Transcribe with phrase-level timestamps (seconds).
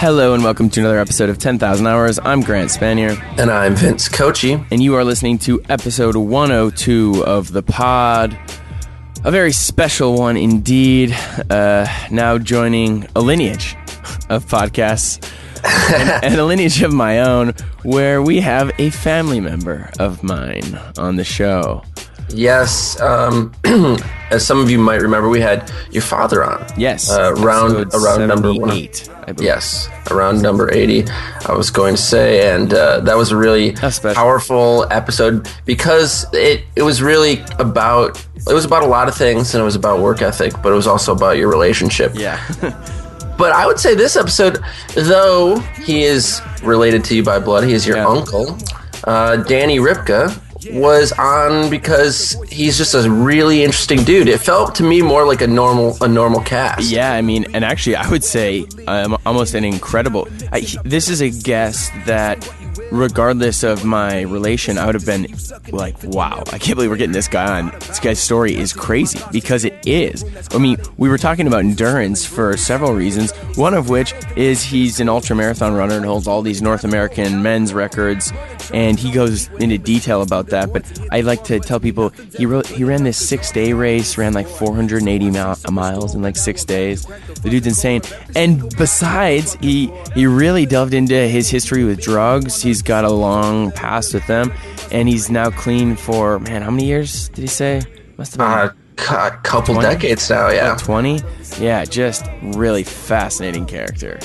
[0.00, 2.18] Hello and welcome to another episode of 10,000 Hours.
[2.24, 4.54] I'm Grant Spanier, And I'm Vince Cochi.
[4.70, 8.32] and you are listening to episode 102 of the pod.
[9.24, 11.14] A very special one indeed.
[11.50, 13.76] Uh, now joining a lineage
[14.30, 15.22] of podcasts
[15.94, 20.80] and, and a lineage of my own where we have a family member of mine
[20.96, 21.82] on the show.
[22.32, 23.52] Yes, um,
[24.30, 26.64] as some of you might remember, we had your father on.
[26.76, 27.10] Yes.
[27.10, 28.70] Uh, round around number one.
[28.70, 29.46] 78, I believe.
[29.46, 31.04] Yes, around number 80,
[31.46, 32.52] I was going to say.
[32.54, 38.24] And uh, that was a really powerful episode because it, it was really about.
[38.48, 40.74] It was about a lot of things, and it was about work ethic, but it
[40.76, 42.12] was also about your relationship.
[42.14, 42.40] Yeah.
[43.38, 44.58] But I would say this episode,
[44.94, 48.06] though he is related to you by blood, he is your Yeah.
[48.06, 48.58] uncle.
[49.04, 50.28] Uh, Danny Ripka
[50.72, 54.28] was on because he's just a really interesting dude.
[54.28, 56.90] It felt to me more like a normal a normal cast.
[56.90, 60.28] Yeah, I mean, and actually, I would say um, almost an incredible.
[60.52, 62.48] I, this is a guest that,
[62.90, 65.26] regardless of my relation, I would have been
[65.70, 69.20] like, "Wow, I can't believe we're getting this guy on." This guy's story is crazy
[69.32, 70.24] because it is.
[70.54, 73.32] I mean, we were talking about endurance for several reasons.
[73.56, 77.42] One of which is he's an ultra marathon runner and holds all these North American
[77.42, 78.32] men's records,
[78.72, 80.72] and he goes into detail about that.
[80.72, 84.32] But I like to tell people he wrote, he ran this six day race, ran
[84.32, 87.06] like 480 mil- miles in like six days.
[87.42, 88.02] The dude's insane.
[88.34, 92.59] And besides, he he really delved into his history with drugs.
[92.62, 94.52] He's got a long past with them,
[94.90, 96.62] and he's now clean for man.
[96.62, 97.82] How many years did he say?
[98.16, 98.46] Must have been
[99.08, 99.88] Uh, a couple 20?
[99.88, 100.76] decades now, yeah.
[100.76, 101.22] 20.
[101.58, 104.18] Yeah, just really fascinating character.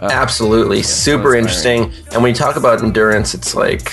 [0.00, 0.82] Absolutely.
[0.82, 1.82] Super inspiring.
[1.84, 2.14] interesting.
[2.14, 3.92] And when you talk about endurance, it's like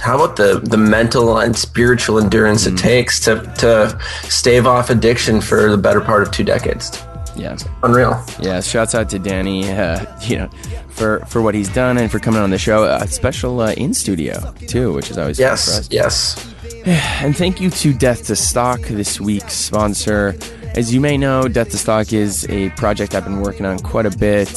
[0.00, 2.72] how about the, the mental and spiritual endurance Mm.
[2.74, 3.98] it takes to, to
[4.30, 6.90] stave off addiction for the better part of two decades?
[7.38, 7.56] Yeah.
[7.82, 8.22] Unreal.
[8.40, 10.48] Yeah, shouts out to Danny, uh, you know,
[10.88, 12.84] for for what he's done and for coming on the show.
[12.84, 16.44] A special uh, in studio too, which is always Yes, yes.
[17.20, 20.34] And thank you to Death to Stock, this week's sponsor.
[20.74, 24.06] As you may know, Death to Stock is a project I've been working on quite
[24.06, 24.54] a bit.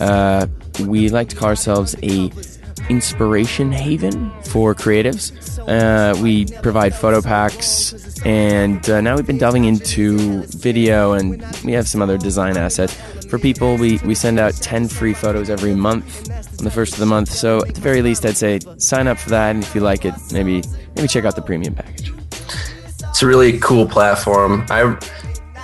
[0.00, 0.46] Uh,
[0.80, 2.30] we like to call ourselves a
[2.88, 5.32] inspiration haven for creatives.
[5.68, 11.72] Uh, we provide photo packs, and uh, now we've been delving into video, and we
[11.72, 12.94] have some other design assets.
[13.26, 16.28] For people, we, we send out 10 free photos every month
[16.58, 17.30] on the first of the month.
[17.30, 20.04] So, at the very least, I'd say sign up for that, and if you like
[20.04, 20.62] it, maybe
[20.96, 22.12] maybe check out the premium package.
[23.08, 24.64] It's a really cool platform.
[24.70, 24.98] I'm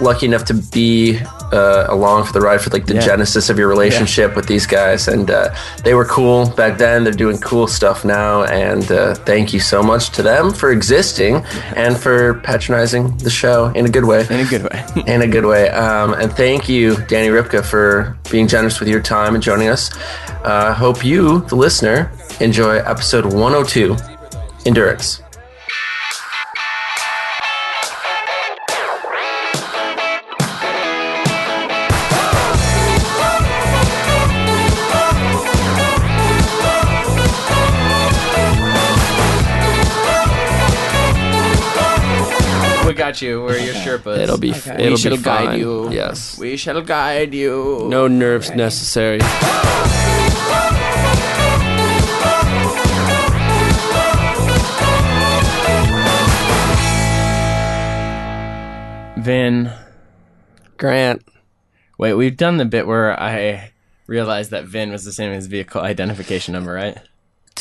[0.00, 1.18] lucky enough to be
[1.52, 3.00] uh, along for the ride for like the Yeah.
[3.00, 7.04] genesis of your relationship with these guys, and uh, they were cool back then.
[7.04, 11.36] They're doing cool stuff now, and uh, thank you so much to them for existing
[11.74, 14.26] and for patronizing the show in a good way.
[14.30, 14.84] In a good way.
[15.06, 15.70] in a good way.
[15.70, 19.90] Um, and thank you, Danny Ripka, for being generous with your time and joining us.
[20.44, 23.96] Uh, hope you, the listener, enjoy episode 102
[24.66, 25.22] Endurance.
[42.98, 43.40] Got you.
[43.42, 44.18] We're your Sherpas.
[44.18, 45.60] It'll be we it'll shall be guide fine.
[45.60, 45.90] you.
[45.90, 46.36] Yes.
[46.36, 47.86] We shall guide you.
[47.88, 49.20] No nerves necessary.
[59.18, 59.72] Vin.
[60.76, 61.26] Grant.
[61.98, 63.72] Wait, we've done the bit where I
[64.06, 66.96] realized that Vin was the same as vehicle identification number, right?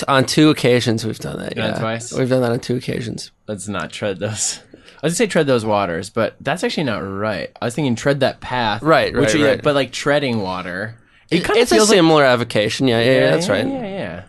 [0.07, 1.55] On two occasions we've done that.
[1.55, 2.13] Done Yeah, twice?
[2.13, 3.31] We've done that on two occasions.
[3.47, 4.59] Let's not tread those.
[4.97, 7.51] I was gonna say tread those waters, but that's actually not right.
[7.61, 9.63] I was thinking tread that path, Right, Which, right, yeah, right.
[9.63, 10.97] but like treading water,
[11.29, 12.87] it kind of It's a feels like similar avocation.
[12.87, 13.67] Yeah, yeah, yeah, that's right.
[13.67, 14.23] Yeah, yeah.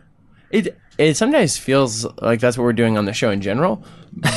[0.50, 3.84] It it sometimes feels like that's what we're doing on the show in general,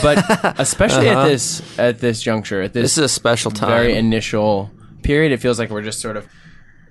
[0.02, 0.24] but
[0.60, 2.84] especially at this at this juncture, at this, Uh-huh.
[2.84, 3.70] This is a special time.
[3.70, 4.70] very initial
[5.04, 6.28] period, it feels like we're just sort of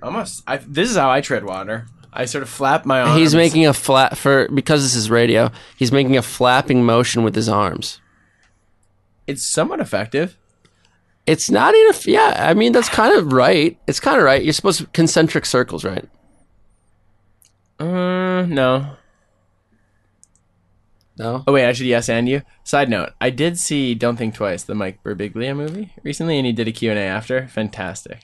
[0.03, 0.43] almost.
[0.47, 1.85] I, this is how I tread water.
[2.13, 3.17] I sort of flap my arms.
[3.17, 5.49] He's making a flat for because this is radio.
[5.77, 8.00] He's making a flapping motion with his arms.
[9.31, 10.37] It's somewhat effective.
[11.25, 11.93] It's not even.
[11.93, 13.79] A, yeah, I mean that's kind of right.
[13.87, 14.43] It's kind of right.
[14.43, 16.07] You're supposed to concentric circles, right?
[17.79, 18.95] Uh, no.
[21.17, 21.43] No.
[21.45, 22.41] Oh wait, I should yes and you.
[22.63, 26.53] Side note: I did see "Don't Think Twice," the Mike Birbiglia movie recently, and he
[26.53, 27.47] did a Q and A after.
[27.47, 28.23] Fantastic.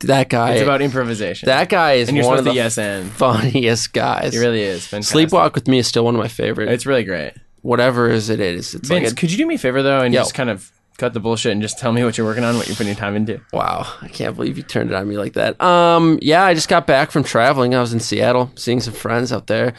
[0.00, 0.52] That guy.
[0.52, 1.46] It's about improvisation.
[1.46, 3.10] that guy is one of the yes and.
[3.10, 4.34] funniest guys.
[4.34, 4.86] It really is.
[4.86, 5.28] Fantastic.
[5.28, 6.70] Sleepwalk with Me is still one of my favorite.
[6.70, 7.34] It's really great.
[7.62, 8.74] Whatever is it is.
[8.74, 10.20] It's Vince, like a, could you do me a favor though, and Yo.
[10.20, 12.66] just kind of cut the bullshit and just tell me what you're working on, what
[12.68, 13.40] you're putting your time into.
[13.52, 15.60] Wow, I can't believe you turned it on me like that.
[15.60, 17.74] Um, yeah, I just got back from traveling.
[17.74, 19.74] I was in Seattle, seeing some friends out there.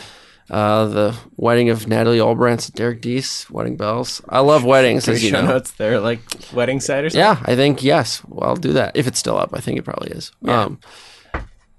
[0.50, 4.22] Uh, the wedding of Natalie Albrantz and Derek Deese, wedding bells.
[4.28, 5.48] I love weddings, as you show know.
[5.48, 6.20] notes there, like
[6.52, 7.22] wedding site or something.
[7.22, 8.22] Yeah, I think yes.
[8.28, 9.52] Well, I'll do that if it's still up.
[9.54, 10.32] I think it probably is.
[10.46, 10.80] Um,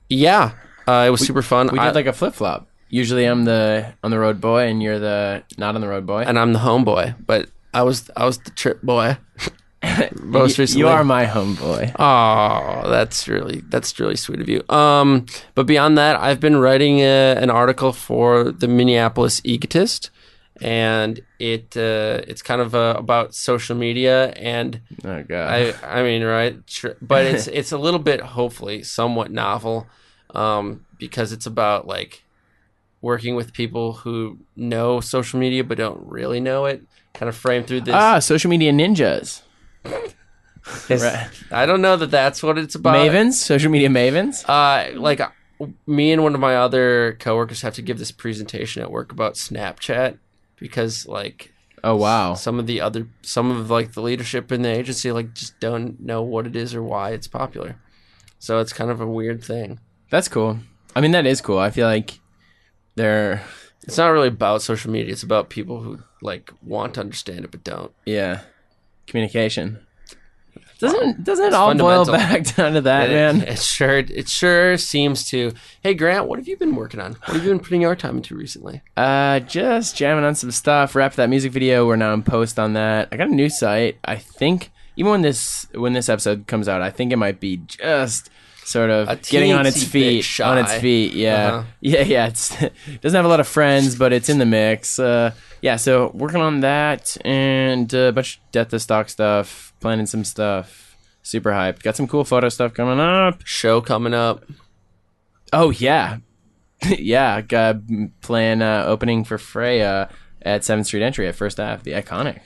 [0.09, 0.53] yeah,
[0.87, 1.69] uh, it was super fun.
[1.73, 2.69] We I- did like a flip flop.
[2.93, 6.23] Usually I'm the on the road boy and you're the not on the road boy.
[6.29, 9.17] and I'm the homeboy, but I was I was the trip boy.
[10.21, 11.97] Most recently, You are my homeboy.
[11.99, 14.63] Oh, that's really that's really sweet of you.
[14.69, 15.25] Um,
[15.55, 20.11] but beyond that, I've been writing a, an article for the Minneapolis Egotist,
[20.61, 25.49] and it uh, it's kind of uh, about social media, and Oh god.
[25.51, 26.57] I I mean right,
[27.01, 29.87] but it's it's a little bit hopefully somewhat novel,
[30.35, 32.22] um, because it's about like
[33.03, 36.83] working with people who know social media but don't really know it,
[37.13, 37.95] kind of framed through this.
[37.95, 39.43] ah, social media ninjas.
[40.89, 41.29] right.
[41.51, 42.97] I don't know that that's what it's about.
[42.97, 44.45] Mavens, social media mavens.
[44.49, 45.29] Uh, like uh,
[45.87, 49.35] me and one of my other coworkers have to give this presentation at work about
[49.35, 50.19] Snapchat
[50.57, 51.53] because like
[51.85, 52.35] Oh wow.
[52.35, 56.01] some of the other some of like the leadership in the agency like just don't
[56.01, 57.77] know what it is or why it's popular.
[58.39, 59.81] So it's kind of a weird thing.
[60.11, 60.59] That's cool.
[60.95, 61.59] I mean that is cool.
[61.59, 62.21] I feel like
[62.95, 63.43] they're
[63.85, 65.13] It's not really about social media.
[65.13, 67.93] It's about people who like want to understand it but don't.
[68.07, 68.41] yeah.
[69.07, 69.85] Communication.
[70.79, 73.43] Doesn't doesn't it all boil back down to that, It, man?
[73.43, 75.53] it sure it sure seems to.
[75.81, 77.13] Hey Grant, what have you been working on?
[77.13, 78.83] What have you been putting your time into recently?
[78.97, 80.97] Uh, just jamming on some stuff.
[80.97, 81.87] Wrapped that music video.
[81.87, 83.09] We're now in post on that.
[83.13, 83.97] I got a new site.
[84.05, 87.59] I think even when this when this episode comes out, I think it might be
[87.69, 88.29] just
[88.65, 90.41] sort of getting on its feet.
[90.41, 91.13] On its feet.
[91.15, 91.63] Yeah, Uh-huh.
[91.81, 92.27] yeah, yeah.
[92.29, 94.99] It doesn't have a lot of friends, but it's in the mix.
[94.99, 95.77] Uh, yeah.
[95.77, 99.73] So working on that and a bunch of death to stock stuff.
[99.81, 100.97] Planning some stuff.
[101.23, 101.83] Super hyped.
[101.83, 103.43] Got some cool photo stuff coming up.
[103.45, 104.45] Show coming up.
[105.53, 106.19] Oh yeah,
[106.87, 107.41] yeah.
[107.43, 107.77] Got
[108.23, 110.09] plan uh, opening for Freya
[110.41, 112.41] at Seventh Street Entry at First Ave, the iconic.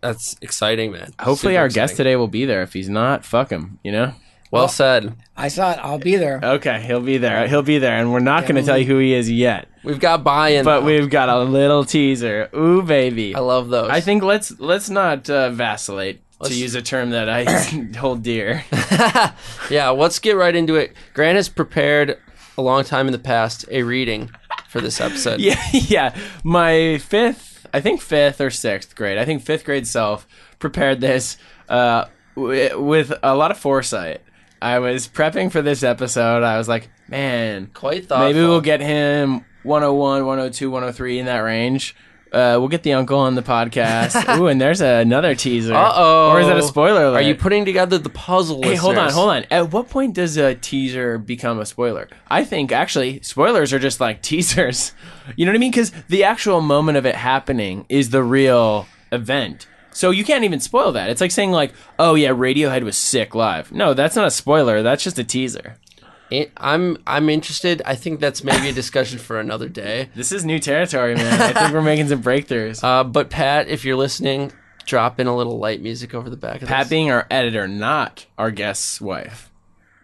[0.00, 1.12] That's exciting, man.
[1.20, 2.62] Hopefully, Super our guest today will be there.
[2.62, 3.78] If he's not, fuck him.
[3.84, 4.14] You know.
[4.50, 5.14] Well said.
[5.36, 5.78] I saw it.
[5.80, 6.40] I'll be there.
[6.42, 7.46] Okay, he'll be there.
[7.46, 9.68] He'll be there, and we're not going to tell you who he is yet.
[9.84, 10.86] We've got buy-in, But now.
[10.86, 12.50] we've got a little teaser.
[12.54, 13.34] Ooh, baby.
[13.34, 13.88] I love those.
[13.90, 16.20] I think let's let's not uh, vacillate.
[16.40, 17.44] Let's- to use a term that I
[17.98, 18.64] hold dear.
[19.70, 20.94] yeah, let's get right into it.
[21.14, 22.18] Grant has prepared
[22.58, 24.30] a long time in the past a reading
[24.68, 25.40] for this episode.
[25.40, 26.16] Yeah, yeah.
[26.44, 30.26] My fifth, I think fifth or sixth grade, I think fifth grade self
[30.58, 31.36] prepared this
[31.68, 32.06] uh,
[32.36, 34.20] w- with a lot of foresight.
[34.62, 36.42] I was prepping for this episode.
[36.42, 38.26] I was like, man, Quite thoughtful.
[38.26, 41.96] maybe we'll get him 101, 102, 103 in that range.
[42.32, 44.36] Uh, we'll get the uncle on the podcast.
[44.38, 45.74] Ooh, and there's another teaser.
[45.74, 46.30] Uh-oh.
[46.30, 47.16] Or is that a spoiler alert?
[47.16, 48.62] Are you putting together the puzzle?
[48.62, 49.46] Hey, hold on, hold on.
[49.50, 52.08] At what point does a teaser become a spoiler?
[52.28, 54.92] I think actually spoilers are just like teasers.
[55.34, 55.72] You know what I mean?
[55.72, 59.66] Because the actual moment of it happening is the real event.
[59.92, 61.10] So you can't even spoil that.
[61.10, 64.82] It's like saying like, "Oh yeah, Radiohead was sick live." No, that's not a spoiler.
[64.82, 65.76] That's just a teaser.
[66.30, 67.82] It- I'm I'm interested.
[67.84, 70.10] I think that's maybe a discussion for another day.
[70.14, 71.40] This is new territory, man.
[71.40, 72.82] I think we're making some breakthroughs.
[72.84, 74.52] Uh, but Pat, if you're listening,
[74.86, 76.90] drop in a little light music over the back of Pat this.
[76.90, 79.50] being our editor, not our guest's wife.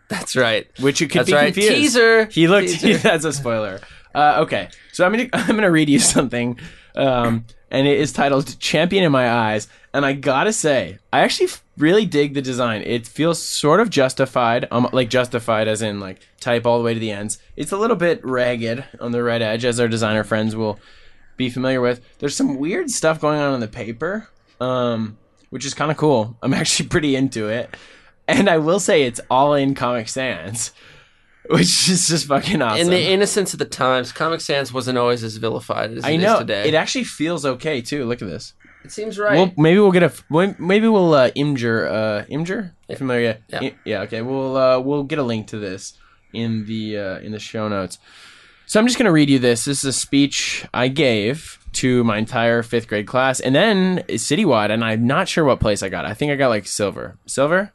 [0.08, 0.66] That's right.
[0.80, 1.54] which you could That's be right.
[1.54, 1.74] confused.
[1.74, 2.24] Teaser.
[2.26, 2.68] He looked.
[2.80, 2.98] Teaser.
[2.98, 3.80] that's a spoiler.
[4.14, 6.58] Uh, okay, so I'm gonna I'm gonna read you something,
[6.96, 7.44] um,
[7.76, 12.06] and it is titled "Champion in My Eyes." And I gotta say, I actually really
[12.06, 12.80] dig the design.
[12.80, 16.94] It feels sort of justified, um, like justified as in like type all the way
[16.94, 17.38] to the ends.
[17.54, 20.80] It's a little bit ragged on the red edge, as our designer friends will
[21.36, 22.00] be familiar with.
[22.18, 25.18] There's some weird stuff going on on the paper, um,
[25.50, 26.38] which is kind of cool.
[26.42, 27.76] I'm actually pretty into it.
[28.26, 30.72] And I will say it's all in Comic Sans,
[31.50, 32.80] which is just fucking awesome.
[32.82, 36.10] In the innocence of the times, Comic Sans wasn't always as vilified as it I
[36.12, 36.68] is know today.
[36.68, 38.04] it actually feels okay too.
[38.04, 38.54] Look at this.
[38.84, 39.34] It seems right.
[39.34, 40.12] We'll, maybe we'll get a
[40.58, 42.96] maybe we'll uh, Imgur uh, Imgur Yeah.
[42.96, 43.60] familiar Yeah.
[43.60, 45.94] yeah yeah okay we'll uh, we'll get a link to this
[46.32, 47.98] in the uh, in the show notes.
[48.66, 49.64] So I'm just gonna read you this.
[49.64, 54.70] This is a speech I gave to my entire fifth grade class, and then citywide.
[54.70, 56.04] And I'm not sure what place I got.
[56.04, 57.16] I think I got like silver.
[57.26, 57.72] Silver.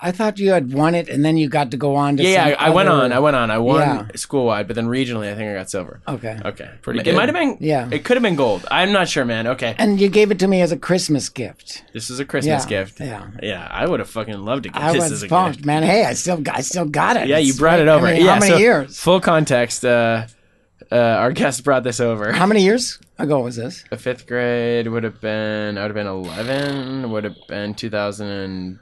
[0.00, 2.22] I thought you had won it, and then you got to go on to.
[2.22, 2.56] Yeah, some yeah.
[2.60, 3.12] I, I went on.
[3.12, 3.50] I went on.
[3.50, 4.06] I won Yeah.
[4.14, 6.00] school wide, but then regionally, I think I got silver.
[6.06, 6.38] Okay.
[6.44, 7.16] Okay, Pretty It good.
[7.16, 7.56] might have been.
[7.60, 7.88] Yeah.
[7.90, 8.64] It could have been gold.
[8.70, 9.48] I'm not sure, man.
[9.48, 11.82] Okay, And you gave it to me as a Christmas gift.
[11.92, 13.00] this is a Christmas Yeah, gift.
[13.00, 13.26] yeah.
[13.42, 13.66] yeah.
[13.70, 15.66] I would have fucking loved to get I this was as a pumped, gift.
[15.66, 15.82] man.
[15.82, 17.26] Hey, I still, got, I still got it.
[17.26, 18.06] Yeah, you brought it over.
[18.06, 19.00] I mean, yeah, how many so years?
[19.00, 19.84] Full context.
[19.84, 20.26] Uh,
[20.92, 22.32] uh, our guest brought this over.
[22.32, 22.98] How many years?
[23.18, 23.82] ago was this?
[23.90, 25.76] A fifth grade would have been.
[25.76, 27.10] I would have been eleven.
[27.10, 28.78] Would have been two thousand and.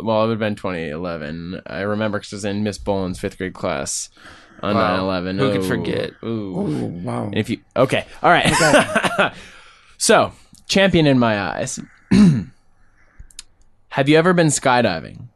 [0.00, 1.62] Well, it would have been 2011.
[1.66, 4.08] I remember because it was in Miss Boland's fifth grade class
[4.62, 4.98] on Wow.
[5.22, 5.38] 9/11.
[5.38, 6.10] Who could Oh, forget?
[6.24, 6.54] Ooh.
[6.56, 7.24] Oh, wow.
[7.26, 9.32] And if you okay, all right.
[9.98, 10.32] so,
[10.66, 11.80] champion in my eyes.
[13.90, 15.28] Have you ever been skydiving?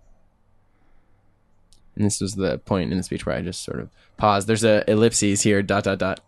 [1.96, 4.46] And this was the point in the speech where I just sort of paused.
[4.48, 5.62] There's a ellipses here.
[5.62, 6.20] Dot dot dot.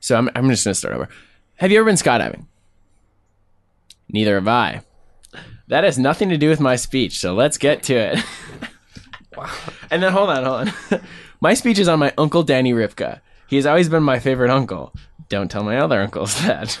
[0.00, 1.08] So I'm I'm just gonna start over.
[1.56, 2.46] Have you ever been skydiving?
[4.08, 4.82] Neither have I.
[5.68, 8.24] That has nothing to do with my speech, so let's get to it.
[9.90, 11.00] And then hold on, hold on.
[11.40, 13.20] my speech is on my uncle Danny Ripka.
[13.46, 14.92] He has always been my favorite uncle.
[15.28, 16.78] Don't tell my other uncles that.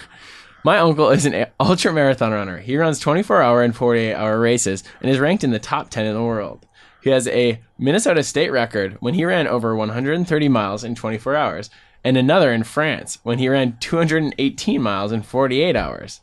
[0.64, 2.58] My uncle is an ultra marathon runner.
[2.58, 6.06] He runs 24 hour and 48 hour races and is ranked in the top 10
[6.06, 6.66] in the world.
[7.00, 11.70] He has a Minnesota state record when he ran over 130 miles in 24 hours,
[12.02, 16.20] and another in France when he ran 218 miles in 48 hours.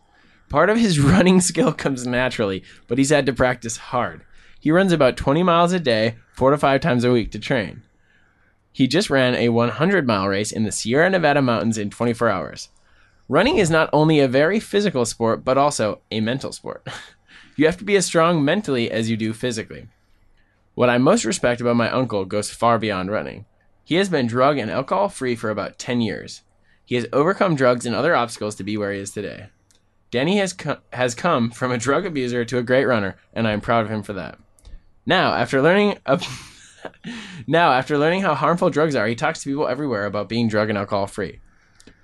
[0.54, 4.22] Part of his running skill comes naturally, but he's had to practice hard.
[4.60, 7.82] He runs about 20 miles a day, four to five times a week to train.
[8.72, 12.70] He just ran a 100 mile race in the Sierra Nevada mountains in 24 hours.
[13.28, 16.88] Running is not only a very physical sport, but also a mental sport.
[17.56, 19.88] you have to be as strong mentally as you do physically.
[20.76, 23.46] What I most respect about my uncle goes far beyond running.
[23.84, 26.44] He has been drug and alcohol free for about 10 years.
[26.86, 29.48] He has overcome drugs and other obstacles to be where he is today.
[30.14, 33.52] Danny has, co- has come from a drug abuser to a great runner, and I
[33.52, 34.38] am proud of him for that.
[35.08, 35.98] Now, after learning
[37.48, 40.70] now after learning how harmful drugs are, he talks to people everywhere about being drug
[40.70, 41.40] and alcohol free.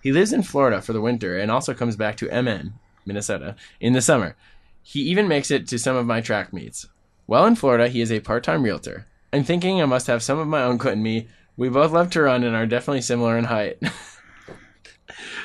[0.02, 2.74] He lives in Florida for the winter and also comes back to MN,
[3.06, 4.36] Minnesota, in the summer.
[4.82, 6.88] He even makes it to some of my track meets.
[7.28, 9.06] While in Florida, he is a part-time realtor.
[9.32, 11.28] I'm thinking I must have some of my uncle in me.
[11.56, 13.78] We both love to run and are definitely similar in height.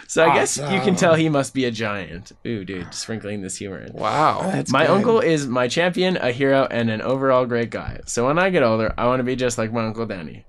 [0.07, 2.33] so I ah, guess you can tell he must be a giant.
[2.47, 3.93] Ooh, dude, sprinkling this humor in.
[3.93, 4.43] Wow.
[4.43, 4.97] That's My good.
[4.97, 8.01] uncle is my champion, a hero, and an overall great guy.
[8.07, 10.45] So when I get older, I want to be just like my uncle Danny,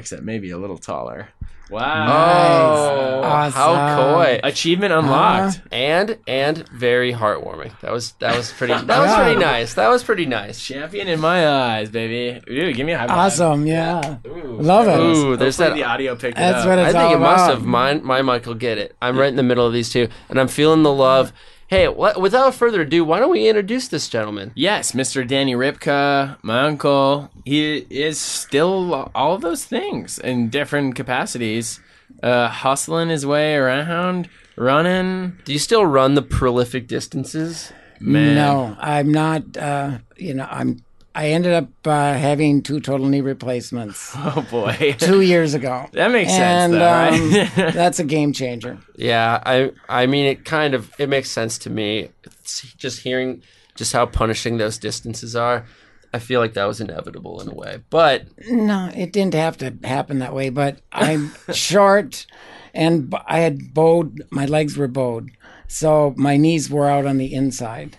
[0.00, 1.28] except maybe a little taller.
[1.70, 3.18] Wow!
[3.18, 3.54] Oh, Nice.
[3.54, 4.14] how Awesome.
[4.14, 4.40] coy.
[4.42, 5.60] Achievement unlocked.
[5.70, 7.78] and and very heartwarming.
[7.80, 9.74] That was that was pretty that was pretty nice.
[9.74, 10.64] That was pretty nice.
[10.66, 12.40] Champion in my eyes, baby.
[12.50, 13.16] Ooh, give me a high five.
[13.18, 13.66] Awesome.
[13.68, 14.16] Yeah.
[14.26, 14.98] Ooh, Love it.
[14.98, 16.76] Ooh, there's Hopefully that- the audio picked That's it up.
[16.76, 17.58] what I think all it must about.
[17.58, 17.64] have.
[17.64, 18.96] Mine, my Michael get it.
[19.00, 21.32] I'm right in the middle of these two, and I'm feeling the love.
[21.70, 24.50] Hey, wh- without further ado, why don't we introduce this gentleman?
[24.56, 25.24] Yes, Mr.
[25.24, 27.30] Danny Ripka, my uncle.
[27.44, 31.78] He is still all of those things in different capacities.
[32.24, 35.38] Uh, hustling his way around, running.
[35.44, 37.72] Do you still run the prolific distances?
[38.00, 38.34] Man.
[38.34, 39.56] No, I'm not.
[39.56, 40.82] Uh, you know, I'm.
[41.14, 44.94] I ended up uh, having two total knee replacements Oh boy.
[44.98, 45.88] two years ago.
[45.92, 47.58] That makes sense, and, though, right?
[47.68, 48.78] um, that's a game changer.
[48.96, 52.10] Yeah, I I mean it kind of it makes sense to me.
[52.24, 53.42] It's just hearing
[53.74, 55.66] just how punishing those distances are.
[56.12, 57.82] I feel like that was inevitable in a way.
[57.88, 60.50] But No, it didn't have to happen that way.
[60.50, 62.26] But I'm short,
[62.74, 64.22] and I had bowed.
[64.30, 65.30] My legs were bowed,
[65.68, 67.96] so my knees were out on the inside.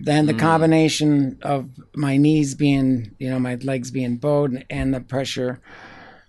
[0.00, 5.00] Then the combination of my knees being, you know, my legs being bowed, and the
[5.00, 5.60] pressure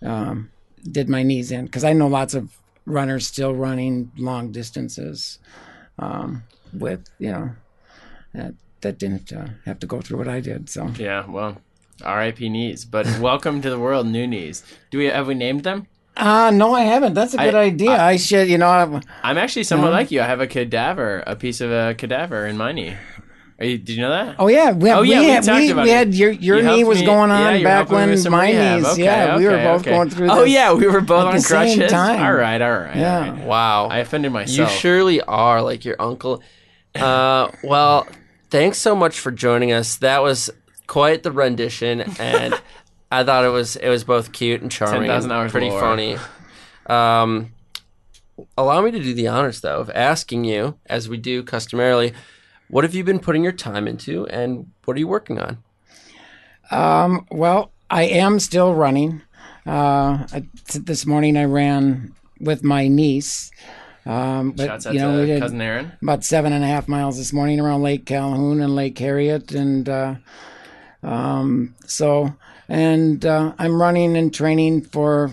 [0.02, 0.50] um,
[0.92, 1.66] did my knees in.
[1.66, 5.38] Because I know lots of runners still running long distances
[6.00, 7.52] um, with, you know,
[8.34, 10.70] that that didn't uh, have to go through what I did.
[10.70, 10.88] So.
[10.98, 11.58] yeah, well,
[12.04, 12.50] R.I.P.
[12.50, 12.86] knees.
[12.86, 14.64] But welcome to the world, new knees.
[14.90, 15.88] Do we have we named them?
[16.18, 17.14] Uh, no, I haven't.
[17.14, 17.92] That's a good I- idea.
[17.92, 20.22] I, should, you know, I, I'm actually somewhat like you.
[20.22, 22.98] I have a cadaver, a piece of a cadaver in my knee.
[23.60, 24.38] Are you, did you know that?
[24.40, 26.64] oh yeah, we, Oh, yeah, we, we had, we, about we had your your You
[26.64, 28.78] knee was me- going on you were back when my rehab.
[28.80, 28.88] knees.
[28.94, 29.90] Okay, yeah, we were both okay.
[29.92, 30.30] going through.
[30.32, 31.92] Oh yeah, we were both at on the same crutches.
[31.92, 32.22] time.
[32.24, 32.96] All right, all right.
[32.96, 33.26] Yeah.
[33.26, 33.46] all right.
[33.46, 34.58] wow, I offended myself.
[34.72, 36.42] you surely are like your uncle.
[36.96, 38.08] Uh, well,
[38.50, 39.98] thanks so much for joining us.
[39.98, 40.50] That was
[40.88, 42.54] quite the rendition, and
[43.12, 45.82] I thought it was it was both cute and charming, 10,000 and pretty lore.
[45.82, 46.18] funny.
[46.86, 47.52] Um,
[48.58, 52.14] allow me to do the honors though of asking you, as we do customarily,
[52.70, 55.58] what have you been putting your time into, and what are you working on?
[56.72, 59.22] Um, well, I am still running.
[59.66, 63.52] Uh, I, t- this morning I ran with my niece.
[64.06, 65.92] Um, but Shouts out you know, to we did cousin Aaron.
[66.02, 69.88] about seven and a half miles this morning around Lake Calhoun and Lake Harriet, and
[69.90, 70.16] uh,
[71.04, 72.34] um, so
[72.68, 75.32] and uh, I'm running and training for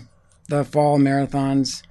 [0.49, 1.83] the fall marathons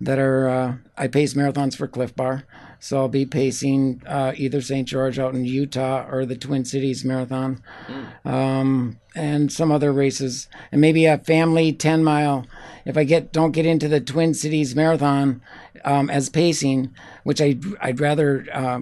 [0.00, 2.44] that are uh, I pace marathons for Clif Bar.
[2.80, 4.86] So I'll be pacing uh, either St.
[4.86, 7.60] George out in Utah or the Twin Cities Marathon,
[8.24, 12.46] um, and some other races, and maybe a family ten mile.
[12.84, 15.42] If I get don't get into the Twin Cities Marathon
[15.84, 16.94] um, as pacing,
[17.24, 18.80] which I I'd rather uh,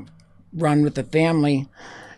[0.53, 1.69] run with the family.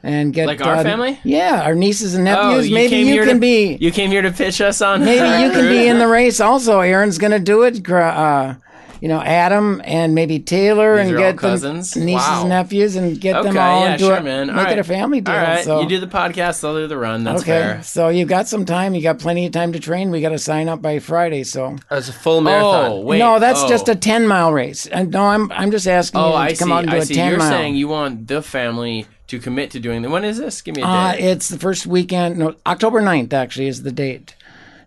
[0.01, 1.19] And get Like our uh, family?
[1.25, 2.45] yeah, our nieces and nephews.
[2.45, 2.69] Oh, nephews.
[2.69, 5.05] you maybe came you here can to, be You came here to pitch us on.
[5.05, 6.79] Maybe you can be in the race also.
[6.79, 7.91] Aaron's going to do it.
[7.91, 8.55] Uh,
[9.01, 11.93] you know, Adam and maybe Taylor These and get cousins?
[11.93, 12.41] the nieces Wow.
[12.41, 14.25] and nephews and get Okay, them all yeah, do sure, it.
[14.25, 14.51] man.
[14.51, 14.79] All Make right.
[14.79, 15.35] it a family deal.
[15.35, 15.81] All right, So.
[15.81, 17.25] you do the podcast, I'll do the run.
[17.25, 17.83] That's Okay, fair.
[17.83, 18.95] so you've got some time.
[18.95, 20.11] You got plenty of time to train.
[20.11, 21.45] We got to sign up by Friday.
[21.45, 22.91] So It's a full marathon.
[22.93, 23.19] Oh, wait.
[23.19, 23.69] no, that's oh.
[23.69, 24.87] just a ten mile race.
[24.87, 26.73] And no, I'm I'm just asking Oh, you to I come see.
[26.73, 27.15] out and do I a see.
[27.15, 27.51] ten You're mile.
[27.51, 30.09] saying you want the family to commit to doing the.
[30.09, 30.63] When is this?
[30.63, 31.21] Give me a uh, date.
[31.23, 32.39] it's the first weekend.
[32.39, 34.35] No, October 9th actually is the date.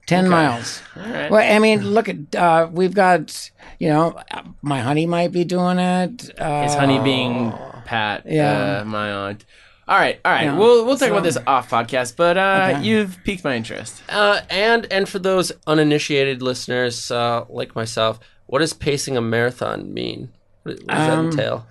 [0.07, 0.81] Ten miles.
[0.97, 1.31] All right.
[1.31, 4.19] Well, I mean, look at uh, we've got you know,
[4.61, 6.29] my honey might be doing it.
[6.39, 7.51] Uh, His honey being
[7.85, 8.81] Pat, Yeah.
[8.81, 9.45] uh, my aunt.
[9.87, 10.43] All right, all right.
[10.45, 10.57] Yeah.
[10.57, 12.83] We'll we'll talk So- about this off podcast, but uh, Okay.
[12.83, 14.01] you've piqued my interest.
[14.09, 19.93] Uh, and and for those uninitiated listeners uh, like myself, what does pacing a marathon
[19.93, 20.29] mean?
[20.63, 21.67] What, what does Um, that entail?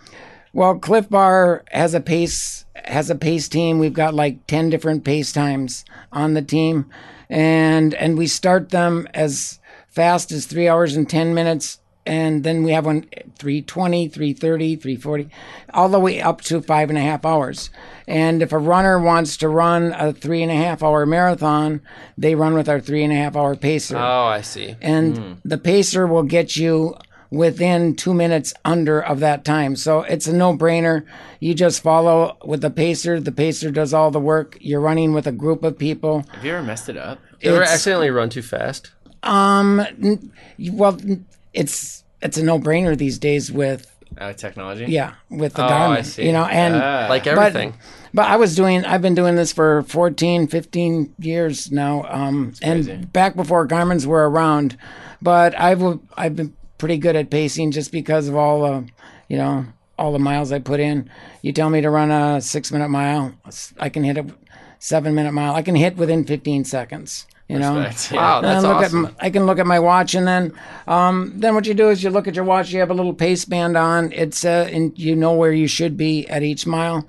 [0.53, 3.79] Well, Clif Bar has a pace has a pace team.
[3.79, 6.87] We've got like ten different pace times on the team,
[7.29, 12.65] and and we start them as fast as three hours and ten minutes, and then
[12.65, 13.03] we have one
[13.39, 15.29] 320, 330, 340,
[15.73, 17.71] all the way up to five and a half hours.
[18.09, 21.81] And if a runner wants to run a three and a half hour marathon,
[22.19, 24.75] they run with our three and a half hour pacer Oh, I see.
[24.83, 25.33] and hmm.
[25.45, 26.97] the pacer will get you
[27.31, 29.77] within two minutes under of that time.
[29.77, 31.05] So it's a no brainer.
[31.39, 33.21] You just follow with the pacer.
[33.21, 34.59] The pacer does all the work.
[34.61, 36.25] You're running with a group of people.
[36.33, 37.21] Have you ever messed it up?
[37.41, 38.91] You ever accidentally run too fast?
[39.23, 40.33] Um, n-
[40.73, 43.87] well, n- it's it's a no brainer these days with
[44.19, 44.87] Uh, technology.
[44.89, 45.71] yeah with the Oh, I
[46.01, 46.05] Garmin.
[46.05, 46.27] see.
[46.27, 47.07] You know, and Ah.
[47.09, 47.75] Like but- everything.
[48.13, 52.05] But I was doing, I've been doing this for 14, 15 years now.
[52.11, 54.77] Um, and back before Garmin's were around.
[55.23, 55.81] But I've,
[56.17, 58.89] I've been pretty good at pacing just because of all the,
[59.29, 59.67] you know,
[59.99, 61.09] all the miles I put in.
[61.43, 63.35] You tell me to run a six minute mile,
[63.79, 64.27] I can hit a
[64.81, 65.55] seven minute mile.
[65.55, 67.79] I can hit within 15 seconds, you know?
[67.79, 67.95] Yeah.
[68.13, 69.07] wow, that's awesome.
[69.07, 70.55] At, I can look at my watch, and then,
[70.89, 72.73] um, then what you do is you look at your watch.
[72.73, 74.11] You have a little pace band on.
[74.13, 77.07] It's uh, and you know where you should be at each mile,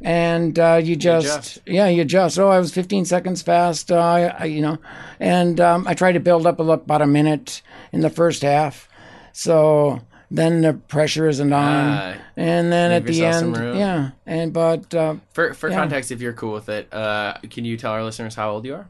[0.00, 1.58] and uh, you just adjust.
[1.66, 2.38] yeah, you adjust.
[2.38, 3.90] Oh, I was 15 seconds fast.
[3.90, 4.78] Uh, I, you know,
[5.18, 8.87] and um, I try to build up a, about a minute in the first half,
[9.42, 14.92] so then the pressure isn't on, Ah, and then at the end, yeah, and but
[14.94, 15.76] uh, For for Yeah.
[15.76, 18.74] context, if you're cool with it, uh, can you tell our listeners how old you
[18.74, 18.86] are?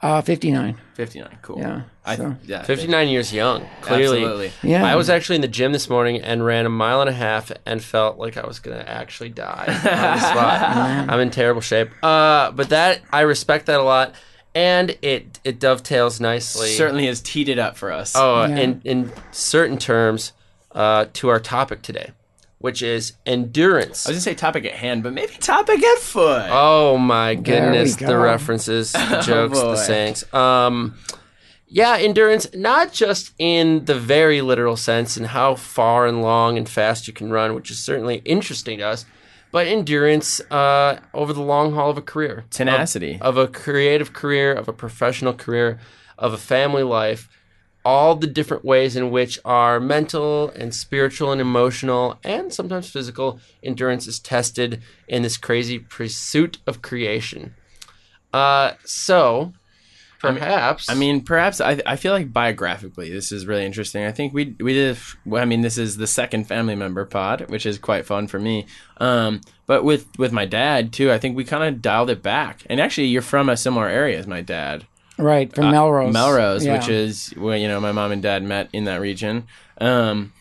[0.00, 0.74] uh, 59.
[0.94, 1.38] Fifty nine.
[1.42, 1.58] Cool.
[1.60, 2.62] Yeah, I, so- yeah.
[2.64, 4.24] 59 years young, clearly.
[4.24, 4.52] Absolutely.
[4.68, 7.12] Yeah, I was actually in the gym this morning and ran a mile and a
[7.12, 9.74] half and felt like I was going to actually die on
[10.16, 10.60] the spot.
[11.10, 11.90] I'm in terrible shape.
[12.02, 14.14] Uh, but that, I respect that a lot.
[14.54, 16.68] And it, it dovetails nicely.
[16.70, 18.12] Certainly has teed it up for us.
[18.14, 18.56] Oh, Yeah.
[18.56, 20.32] in, in certain terms,
[20.72, 22.10] uh, to our topic today,
[22.58, 24.06] which is endurance.
[24.06, 26.48] I was gonna say topic at hand, but maybe topic at foot.
[26.50, 29.70] Oh my goodness, we the references, the jokes, boy.
[29.70, 30.32] the sayings.
[30.34, 30.96] Um,
[31.66, 36.68] yeah, endurance, not just in the very literal sense and how far and long and
[36.68, 39.06] fast you can run, which is certainly interesting to us,
[39.52, 42.44] but endurance uh, over the long haul of a career.
[42.50, 43.14] Tenacity.
[43.20, 45.78] Of, of a creative career, of a professional career,
[46.18, 47.28] of a family life.
[47.84, 53.40] All the different ways in which our mental and spiritual and emotional and sometimes physical
[53.62, 57.54] endurance is tested in this crazy pursuit of creation.
[58.32, 59.52] Uh, so,
[60.22, 60.88] perhaps.
[60.88, 64.04] I mean, perhaps I, I feel like biographically, this is really interesting.
[64.04, 64.96] I think we we did.
[65.26, 68.38] Well, I mean, this is the second family member pod, which is quite fun for
[68.38, 68.66] me.
[68.98, 72.62] Um, but with with my dad too, I think we kind of dialed it back.
[72.70, 74.86] And actually, you're from a similar area as my dad,
[75.18, 76.12] right from Melrose.
[76.12, 76.78] Melrose, Yeah.
[76.78, 79.44] which is where you know my mom and dad met in that region.
[79.80, 80.32] Um,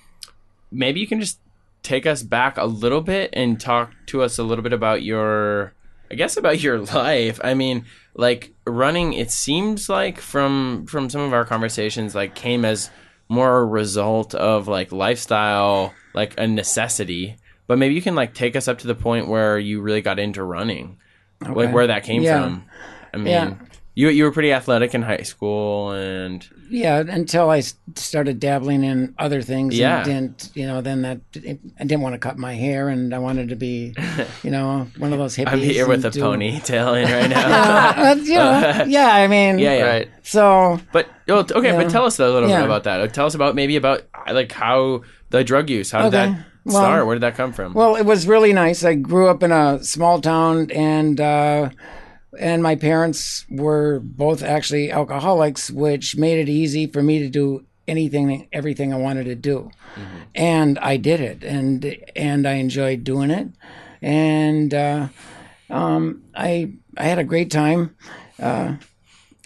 [0.72, 1.40] maybe you can just
[1.84, 5.74] take us back a little bit and talk to us a little bit about your
[6.12, 7.40] I guess about your life.
[7.44, 12.66] I mean, like running it seems like from from some of our conversations like came
[12.66, 12.90] as
[13.30, 17.38] more a result of like lifestyle, like a necessity.
[17.68, 20.20] But maybe you can like take us up to the point where you really got
[20.20, 20.98] into running.
[21.40, 22.42] Like where that came Yeah.
[22.44, 22.66] from.
[23.14, 23.54] I mean, Yeah.
[23.94, 27.60] You you were pretty athletic in high school and Yeah, until I
[27.96, 29.78] started dabbling in other things.
[29.78, 29.98] Yeah.
[29.98, 30.06] And
[30.38, 33.50] didn't, you know, then that I didn't want to cut my hair, and I wanted
[33.50, 33.94] to be,
[34.44, 35.48] you know, one of those hippies.
[35.52, 38.12] I'm here with a do- ponytail in right now.
[38.12, 39.84] Uh, you know, yeah, I mean, yeah, yeah.
[39.84, 40.10] right.
[40.24, 41.76] So But oh, okay, Yeah.
[41.84, 42.60] but tell us a little Yeah.
[42.60, 43.14] bit about that.
[43.14, 45.02] Tell us about maybe about like how
[45.32, 45.92] the drug use.
[45.92, 46.32] How did Okay.
[46.66, 47.06] that start?
[47.06, 47.74] Where did that come from?
[47.74, 48.86] Well, it was really nice.
[48.86, 51.70] I grew up in a small town, and uh,
[52.40, 57.66] and my parents were both actually alcoholics, which made it easy for me to do
[57.88, 59.72] anything, everything I wanted to do,
[60.36, 63.50] and I did it, and and I enjoyed doing it,
[64.02, 65.08] and uh,
[65.70, 67.96] um, I I had a great time
[68.40, 68.76] uh,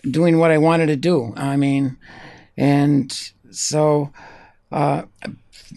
[0.09, 1.33] doing what I wanted to do.
[1.35, 1.97] I mean,
[2.57, 3.11] and
[3.51, 4.11] so
[4.71, 5.03] uh,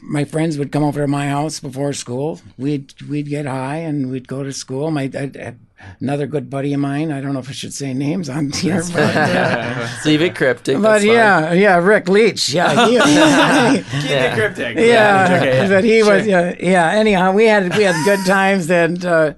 [0.02, 2.40] my friends would come over to my house before school.
[2.56, 4.90] We'd we'd get high and we'd go to school.
[4.90, 5.54] My I, I,
[6.00, 7.12] another good buddy of mine.
[7.12, 10.80] I don't know if I should say names on here, but, uh, Leave it cryptic.
[10.80, 12.50] but yeah, yeah, Rick Leach.
[12.50, 12.98] Yeah, he,
[14.00, 14.76] Keep it cryptic.
[14.76, 15.68] yeah, Okay, yeah.
[15.68, 16.90] but he was yeah, yeah.
[16.90, 19.34] Anyhow, we had we had good times and uh,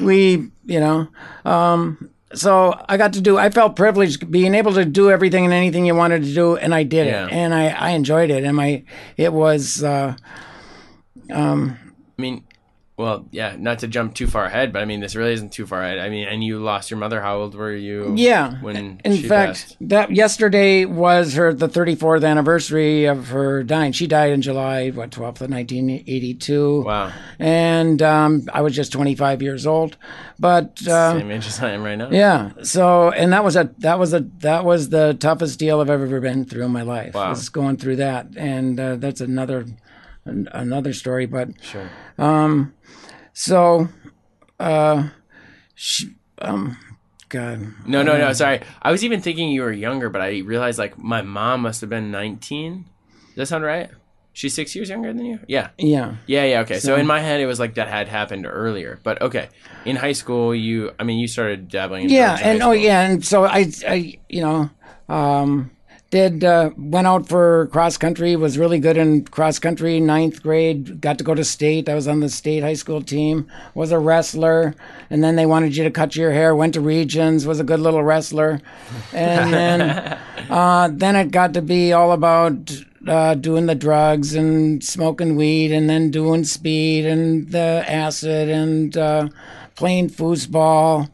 [0.00, 1.08] we you know.
[1.44, 3.36] Um, so I got to do.
[3.36, 6.74] I felt privileged being able to do everything and anything you wanted to do, and
[6.74, 7.26] I did Yeah.
[7.26, 8.84] it, and I, I enjoyed it, and my
[9.18, 10.16] it was uh,
[11.30, 11.76] I
[12.16, 12.44] mean,
[12.96, 15.66] well, yeah, not to jump too far ahead, but I mean, this really isn't too
[15.66, 15.98] far ahead.
[15.98, 17.20] I mean, and you lost your mother.
[17.22, 18.12] How old were you?
[18.16, 18.60] Yeah.
[18.60, 19.76] When In she fact, passed?
[19.80, 23.92] that yesterday was her the 34th anniversary of her dying.
[23.92, 26.82] She died in July, what 12th of 1982.
[26.82, 27.12] Wow.
[27.38, 29.96] And um, I was just 25 years old,
[30.38, 32.10] but uh, Same age as I am right now.
[32.10, 32.50] yeah.
[32.62, 36.20] So, and that was a that was a that was the toughest deal I've ever
[36.20, 37.14] been through in my life.
[37.14, 37.30] Wow.
[37.30, 39.66] Was going through that, and uh, that's another
[40.24, 41.26] an, another story.
[41.26, 41.88] But Sure.
[43.32, 43.88] so,
[44.60, 45.08] uh,
[45.74, 46.76] she, um,
[47.28, 47.60] God.
[47.86, 48.32] No, no, no.
[48.32, 48.60] Sorry.
[48.82, 51.90] I was even thinking you were younger, but I realized like my mom must have
[51.90, 52.84] been 19.
[53.28, 53.90] Does that sound right?
[54.34, 55.40] She's six years younger than you?
[55.46, 55.70] Yeah.
[55.76, 56.16] Yeah.
[56.26, 56.78] Yeah, yeah, okay.
[56.78, 58.98] So, in my head, it was like that had happened earlier.
[59.02, 59.48] But okay.
[59.84, 63.24] In high school, you, I mean, you started dabbling in yeah and oh yeah and
[63.24, 64.70] so i i you know
[65.08, 65.70] um
[66.12, 71.00] did uh, went out for cross country was really good in cross country ninth grade
[71.00, 71.88] got to go to state.
[71.88, 74.74] I was on the state high school team was a wrestler
[75.08, 77.80] and then they wanted you to cut your hair went to regions was a good
[77.80, 78.60] little wrestler.
[79.14, 79.80] And then
[80.50, 82.70] uh, then it got to be all about
[83.08, 88.98] uh, doing the drugs and smoking weed and then doing speed and the acid and
[88.98, 89.28] uh,
[89.76, 91.08] playing foosball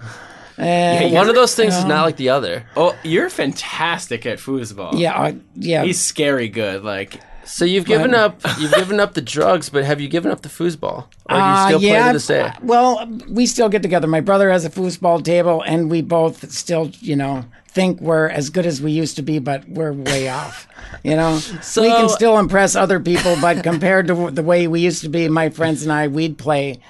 [0.58, 2.64] and One of those things is not like the other.
[2.76, 4.98] Oh, you're fantastic at foosball.
[4.98, 5.84] Yeah, uh, yeah.
[5.84, 6.82] He's scary good.
[6.84, 10.42] Like, So you've given up you've given up the drugs, but have you given up
[10.42, 11.06] the foosball?
[11.26, 12.50] Or do you Uh, still play yeah, to this day?
[12.62, 14.06] Well, we still get together.
[14.06, 18.50] My brother has a foosball table, and we both still, you know, think we're as
[18.50, 20.66] good as we used to be, but we're way off.
[21.04, 24.80] You know, So- we can still impress other people, but compared to the way we
[24.80, 26.80] used to be, my friends and I, we'd play,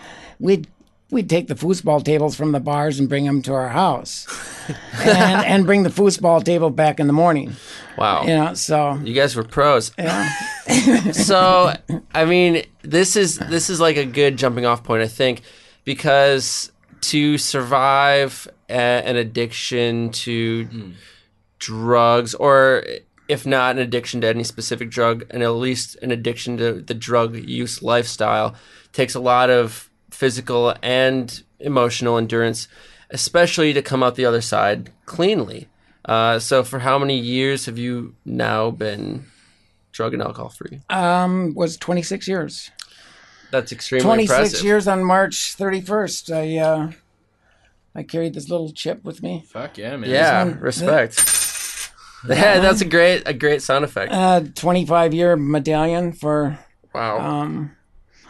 [0.41, 0.67] we'd
[1.11, 4.27] we'd take the foosball tables from the bars and bring them to our house,
[4.93, 7.55] and and bring the foosball table back in the morning.
[7.97, 8.23] Wow.
[8.23, 9.93] You know, so You guys were pros.
[9.99, 10.29] yeah.
[11.13, 11.75] so
[12.15, 15.43] I mean, this is this is like a good jumping off point, I think,
[15.85, 20.91] because to survive a, an addiction to hmm.
[21.59, 22.85] drugs, or
[23.29, 26.95] if not an addiction to any specific drug, and at least an addiction to the
[26.95, 28.55] drug use lifestyle,
[28.93, 29.88] takes a lot of
[30.19, 32.67] physical and emotional endurance,
[33.11, 35.69] especially to come out the other side cleanly.
[36.05, 39.25] Uh, so, for how many years have you now been
[39.93, 40.81] drug and alcohol free?
[40.91, 42.71] um, was twenty six years.
[43.51, 44.65] That's extremely 26 impressive.
[44.67, 46.35] years on March 31st.
[46.35, 46.93] I uh,
[47.95, 49.45] I carried this little chip with me.
[49.49, 50.11] fuck yeah, man.
[50.11, 51.35] Yeah, one- respect.
[52.29, 54.11] Yeah, that's a great a great sound effect.
[54.13, 56.59] Uh, 25 year medallion for
[56.93, 57.77] Wow, um,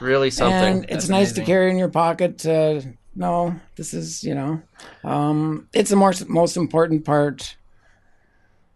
[0.01, 0.55] really something.
[0.77, 1.45] and it's That's nice amazing.
[1.45, 2.45] to carry in your pocket.
[2.45, 2.81] Uh,
[3.15, 4.63] no, this is you know,
[5.05, 7.57] um, it's the most most important part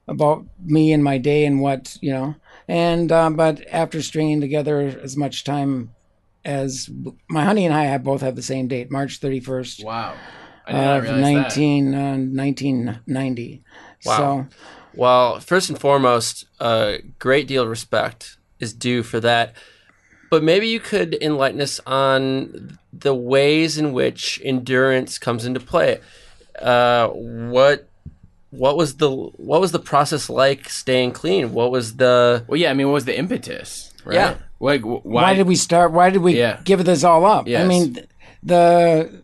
[0.09, 2.35] about me and my day and what you know.
[2.69, 5.95] And uh, but after stringing together as much time
[6.45, 6.91] as
[7.29, 9.85] my honey and I have both have the same date, March 31st.
[9.85, 10.15] Wow.
[10.67, 11.61] I did not of realize that.
[11.61, 13.63] 19, uh, 1990.
[14.05, 14.17] Wow.
[14.17, 14.47] So,
[14.95, 19.57] Well, first and foremost, a great deal of respect is due for that.
[20.33, 26.01] But maybe you could enlighten us on the ways in which endurance comes into play.
[26.59, 27.87] Uh, what
[28.49, 31.53] what was the what was the process like staying clean?
[31.53, 33.93] What was the Well, yeah, I mean, what was the impetus?
[34.07, 34.15] Right?
[34.15, 34.35] Yeah.
[34.59, 35.93] Like, wh- why, why, did we start?
[35.93, 36.61] Why did we Yeah.
[36.65, 37.47] give this all up?
[37.47, 37.99] I mean,
[38.43, 39.23] the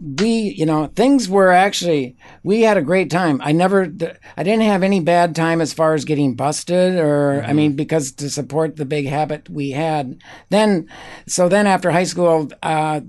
[0.00, 3.40] we, you know, things were actually, we had a great time.
[3.42, 3.82] I never,
[4.36, 8.12] I didn't have any bad time as far as getting busted or, I mean, because
[8.12, 10.22] to support the big habit we had.
[10.50, 10.88] Then,
[11.26, 13.00] so then after high school, uh,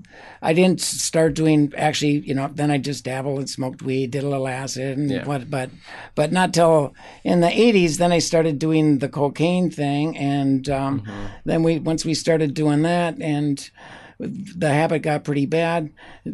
[0.42, 4.24] I didn't start doing actually, you know, then I just dabbled and smoked weed, did
[4.24, 5.24] a little acid and Yeah.
[5.26, 5.70] what, but,
[6.16, 10.16] but not till in the 80s, then I started doing the cocaine thing.
[10.16, 11.04] And um,
[11.44, 13.70] then we, once we started doing that and,
[14.20, 15.90] the habit got pretty bad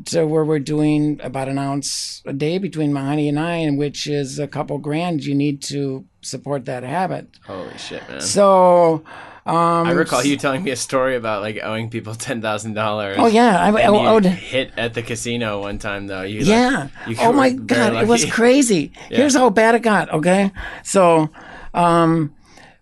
[0.07, 3.79] to where we're doing about an ounce a day between my honey and I, and
[3.79, 7.29] which is a couple grand you need to support that habit.
[7.47, 8.21] Holy shit, man.
[8.21, 9.05] So,
[9.47, 13.17] um, I recall you telling me a story about like owing people ten thousand dollars.
[13.21, 16.23] oh yeah, I, I, And I you would, hit at the casino one time though.
[16.23, 16.89] You, like- yeah.
[17.07, 18.31] you oh my god, it was lucky.
[18.33, 18.93] crazy.
[19.09, 20.13] Here's how bad it got.
[20.13, 20.51] Okay,
[20.83, 21.31] so,
[21.73, 22.35] um,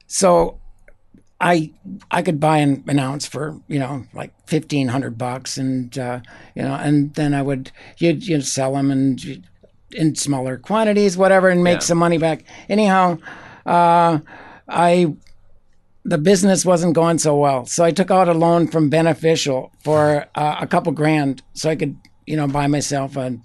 [0.07, 0.61] so
[1.41, 1.73] I
[2.11, 6.21] I could buy an, an ounce for you know like fifteen hundred bucks, and uh,
[6.55, 9.45] you know, and then I would you'd you'd sell them and
[9.93, 11.81] in smaller quantities, whatever, and make Yeah.
[11.81, 12.45] some money back.
[12.69, 13.19] Anyhow,
[13.67, 14.19] uh,
[14.69, 15.15] I
[16.05, 20.27] the business wasn't going so well, so I took out a loan from Beneficial for
[20.35, 23.37] uh, a couple grand, so I could you know buy myself a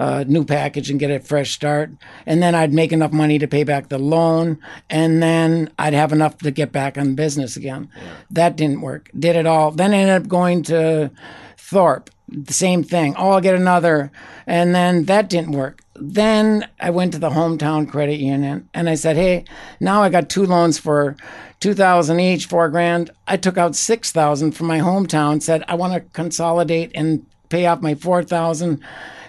[0.00, 1.90] uh, new package and get a fresh start.
[2.24, 4.58] And then I'd make enough money to pay back the loan.
[4.88, 7.90] And then I'd have enough to get back on business again.
[8.30, 9.10] That didn't work.
[9.16, 9.70] Did it all.
[9.72, 11.10] Then I ended up going to
[11.58, 12.08] Thorpe.
[12.28, 13.14] The same thing.
[13.18, 14.10] Oh, I'll get another.
[14.46, 15.82] And then that didn't work.
[15.96, 19.44] Then I went to the hometown credit union and I said, Hey,
[19.80, 21.14] now I got two loans for
[21.58, 23.10] 2000 each, four grand.
[23.28, 27.82] I took out 6000 from my hometown, said, I want to consolidate and pay off
[27.82, 28.82] my 4000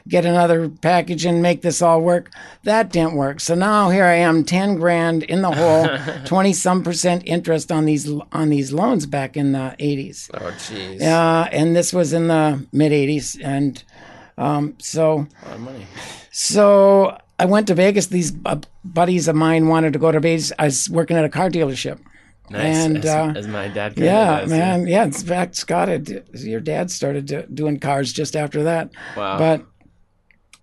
[0.08, 2.32] get another package and make this all work.
[2.64, 3.40] That didn't work.
[3.40, 5.88] So now here I am, ten grand in the hole,
[6.26, 10.30] twenty some percent interest on these on these loans back in the eighties.
[10.34, 11.02] Oh, jeez.
[11.02, 13.84] Uh, and this was in the mid eighties, and
[14.38, 15.88] um, so A lot of money.
[16.32, 18.08] so I went to Vegas.
[18.08, 20.52] These uh, buddies of mine wanted to go to Vegas.
[20.60, 22.00] I was working at a car dealership.
[22.50, 23.98] Nice, And, as, uh, as my dad.
[23.98, 24.86] Yeah, does, man.
[24.86, 28.92] Yeah, in fact, Scott, had, your dad started do, doing cars just after that.
[29.16, 29.38] Wow.
[29.38, 29.66] But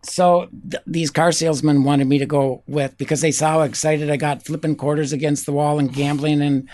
[0.02, 4.10] so th- these car salesmen wanted me to go with because they saw how excited
[4.10, 6.68] I got flipping quarters against the wall and gambling, and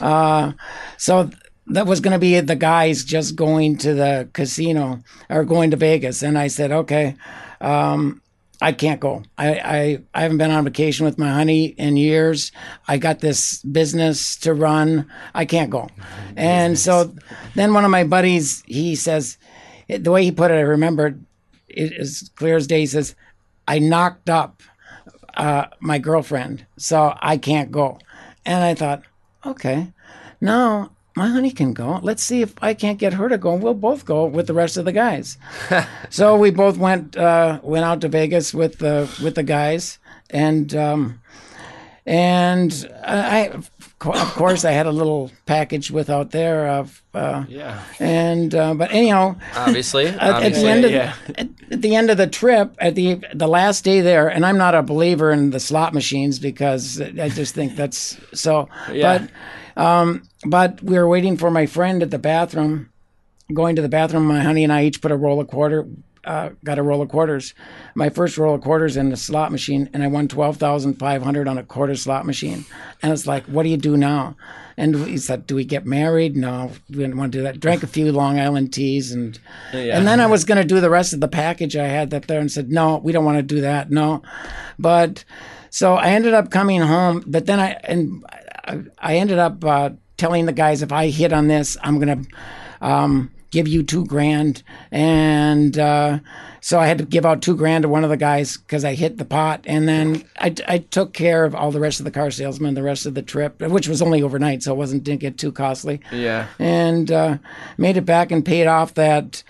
[0.00, 0.52] uh,
[0.96, 1.30] so
[1.66, 5.76] that was going to be the guys just going to the casino or going to
[5.76, 7.16] Vegas, and I said, okay.
[7.60, 8.22] Um,
[8.62, 9.22] I can't go.
[9.38, 12.52] I, I, I haven't been on vacation with my honey in years.
[12.86, 15.10] I got this business to run.
[15.34, 15.88] I can't go.
[16.36, 17.14] And so
[17.54, 19.38] then one of my buddies, he says,
[19.88, 21.18] the way he put it, I remember
[21.74, 22.80] it is clear as day.
[22.80, 23.14] He says,
[23.66, 24.62] I knocked up
[25.34, 27.98] uh, my girlfriend, so I can't go.
[28.44, 29.02] And I thought,
[29.44, 29.92] okay,
[30.40, 32.00] now my honey can go.
[32.02, 33.54] Let's see if I can't get her to go.
[33.54, 35.38] We'll both go with the rest of the guys.
[36.10, 39.98] so we both went uh, went out to Vegas with the with the guys,
[40.30, 41.20] and um,
[42.06, 43.70] and I, of
[44.34, 47.02] course, I had a little package with out there of.
[47.12, 47.82] Uh, Yeah.
[47.98, 50.06] and uh, but anyhow, Obviously.
[50.08, 51.14] at, at the end of yeah.
[51.36, 54.56] at, at the end of the trip, at the the last day there, and I'm
[54.58, 58.68] not a believer in the slot machines because I just think that's so.
[58.92, 59.26] Yeah.
[59.76, 62.90] But um, but we were waiting for my friend at the bathroom,
[63.52, 64.26] going to the bathroom.
[64.26, 65.86] My honey and I each put a roll of quarter.
[66.22, 67.54] Uh, got a roll of quarters,
[67.94, 71.22] my first roll of quarters in the slot machine, and I won twelve thousand five
[71.22, 72.66] hundred on a quarter slot machine.
[73.02, 74.36] And it's like, what do you do now?
[74.76, 76.36] And he said, "Do we get married?
[76.36, 79.38] No, we didn't want to do that." Drank a few Long Island teas, and
[79.96, 82.26] and then I was going to do the rest of the package I had up
[82.26, 83.90] there, and said, "No, we don't want to do that.
[83.90, 84.22] No,"
[84.78, 85.24] but
[85.70, 87.24] so I ended up coming home.
[87.26, 88.24] But then I and
[88.64, 92.24] I, I ended up uh, telling the guys, if I hit on this, I'm going
[92.24, 92.30] to.
[92.86, 96.18] Um, give you two grand and uh,
[96.60, 98.94] so i had to give out two grand to one of the guys because i
[98.94, 102.10] hit the pot and then I, I took care of all the rest of the
[102.10, 105.20] car salesmen the rest of the trip which was only overnight so it wasn't didn't
[105.20, 106.46] get too costly Yeah.
[106.58, 107.38] and uh,
[107.78, 109.42] made it back and paid off that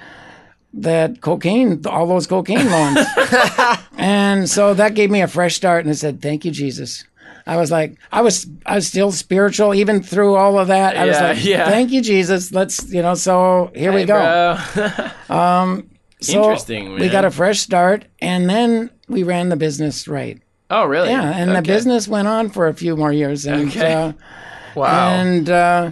[0.72, 2.98] that cocaine, all those cocaine loans.
[3.98, 5.84] and so that gave me a fresh start.
[5.84, 7.04] And I said, "Thank you, Jesus."
[7.50, 10.96] I was like, I was, I was still spiritual even through all of that.
[10.96, 11.68] I was like, yeah.
[11.68, 13.14] "Thank you, Jesus." Let's, you know.
[13.14, 14.56] So here we go.
[14.68, 15.10] bro.
[16.22, 20.38] So Interesting, We got a fresh start, and then we ran the business right.
[20.68, 21.08] oh, really?
[21.08, 23.46] Yeah, and the business went on for a few more years.
[23.46, 23.94] And, Okay.
[23.94, 24.12] uh,
[24.76, 25.08] Wow.
[25.14, 25.90] and uh,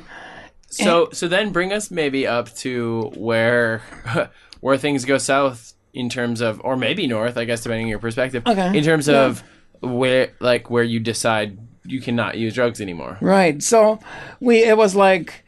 [0.70, 3.80] So so then bring us maybe up to where
[4.60, 7.98] where things go south in terms of or maybe north, I guess depending on your
[7.98, 8.42] perspective.
[8.46, 8.76] Okay.
[8.76, 9.24] In terms Yeah.
[9.26, 9.42] of
[9.80, 13.18] where like where you decide you cannot use drugs anymore.
[13.20, 13.62] Right.
[13.62, 14.00] So
[14.40, 15.44] we it was like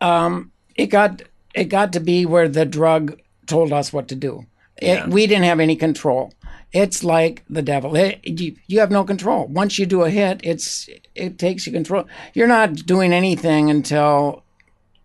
[0.00, 1.22] um it got
[1.54, 4.46] it got to be where the drug told us what to do.
[4.76, 6.32] It, we didn't have any control.
[6.72, 7.94] It's like the devil.
[7.94, 9.46] It, you, you have no control.
[9.46, 12.06] Once you do a hit, it's it takes you control.
[12.34, 14.43] You're not doing anything until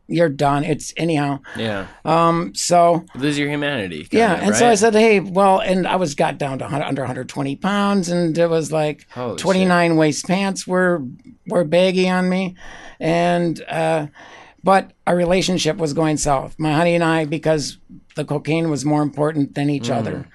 [0.10, 0.63] you're done.
[0.63, 1.39] It's anyhow.
[1.56, 1.88] Yeah.
[2.04, 2.54] Um.
[2.56, 4.08] So Lose your humanity.
[4.12, 6.84] yeah, of, and so I said, hey, well, and I was got down to 100,
[6.86, 11.02] under 120 pounds, and it was like Holy 29 waist pants were
[11.48, 12.56] were baggy on me,
[13.00, 14.08] and uh,
[14.63, 16.56] but our relationship was going south.
[16.60, 17.78] My honey and I, because
[18.15, 19.95] the cocaine was more important than each Mm.
[19.95, 20.28] other,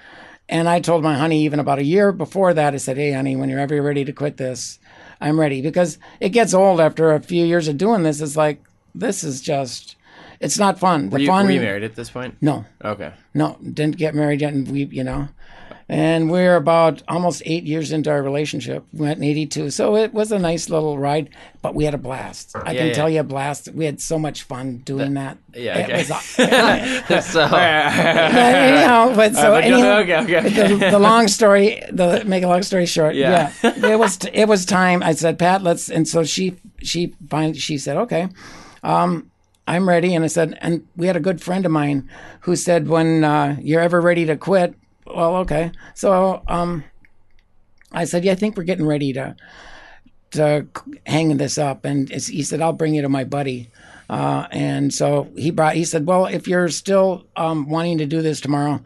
[0.48, 3.36] and I told my honey even about a year before that, I said, hey, honey,
[3.36, 4.78] when you're ever ready to quit this,
[5.20, 8.20] I'm ready because it gets old after a few years of doing this.
[8.20, 8.62] It's like
[8.94, 9.96] this is just.
[10.40, 11.08] It's not fun.
[11.10, 11.46] The Were you, fun.
[11.46, 12.36] were you married at this point?
[12.42, 13.12] No, Okay.
[13.34, 15.28] no, didn't get married yet, and we, you know,
[15.88, 18.84] and we're about almost eight years into our relationship.
[18.92, 21.30] We met in '82, so it was a nice little ride,
[21.62, 22.54] but we had a blast.
[22.56, 22.92] I can yeah.
[22.94, 23.68] tell you a blast.
[23.72, 25.38] We had so much fun doing that.
[25.54, 25.98] yeah, It okay.
[25.98, 27.20] was, yeah.
[27.20, 27.40] So
[28.24, 30.68] anyhow, but so but anyhow, okay, okay, okay.
[30.76, 33.52] The, the long story, the make a long story short, Yeah.
[33.62, 35.02] yeah, it was it was time.
[35.02, 38.28] I said, Pat, let's, and so she she finally she said, okay.
[38.84, 39.30] Um,
[39.66, 40.14] I'm ready.
[40.14, 42.08] And I said, and we had a good friend of mine
[42.42, 44.74] who said, when uh, you're ever ready to quit,
[45.06, 45.72] well, okay.
[45.94, 46.84] So um,
[47.90, 49.34] I said, yeah, I think we're getting ready to
[50.32, 50.66] to
[51.06, 51.84] hang this up.
[51.84, 53.70] And he said, I'll bring you to my buddy.
[54.10, 58.20] Uh, and so he brought, he said, well, if you're still um, wanting to do
[58.20, 58.82] this tomorrow,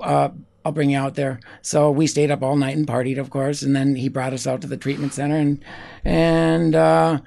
[0.00, 0.28] uh,
[0.64, 1.40] I'll bring you out there.
[1.60, 3.62] So we stayed up all night and partied, of course.
[3.62, 5.64] And then he brought us out to the treatment center and,
[6.04, 7.20] and, uh,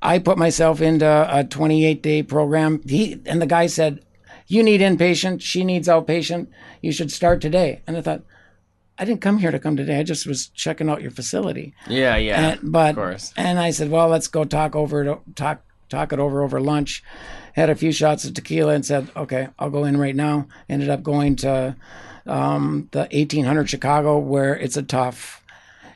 [0.00, 2.80] I put myself into a 28 day program.
[2.86, 4.04] He and the guy said,
[4.46, 5.40] "You need inpatient.
[5.40, 6.48] She needs outpatient.
[6.80, 8.22] You should start today." And I thought,
[8.98, 10.00] I didn't come here to come today.
[10.00, 11.72] I just was checking out your facility.
[11.86, 12.50] Yeah, yeah.
[12.50, 13.32] And, but course.
[13.36, 17.02] and I said, well, let's go talk over it, talk talk it over over lunch.
[17.54, 20.48] Had a few shots of tequila and said, okay, I'll go in right now.
[20.68, 21.76] Ended up going to
[22.26, 25.42] um, the 1800 Chicago, where it's a tough,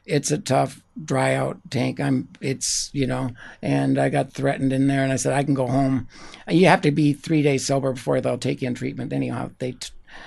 [0.06, 2.00] it's a tough dry out tank.
[2.00, 5.54] I'm, it's you know, and I got threatened in there, and I said I can
[5.54, 6.08] go home.
[6.48, 9.12] You have to be three days sober before they'll take you in treatment.
[9.12, 9.76] Anyhow, they.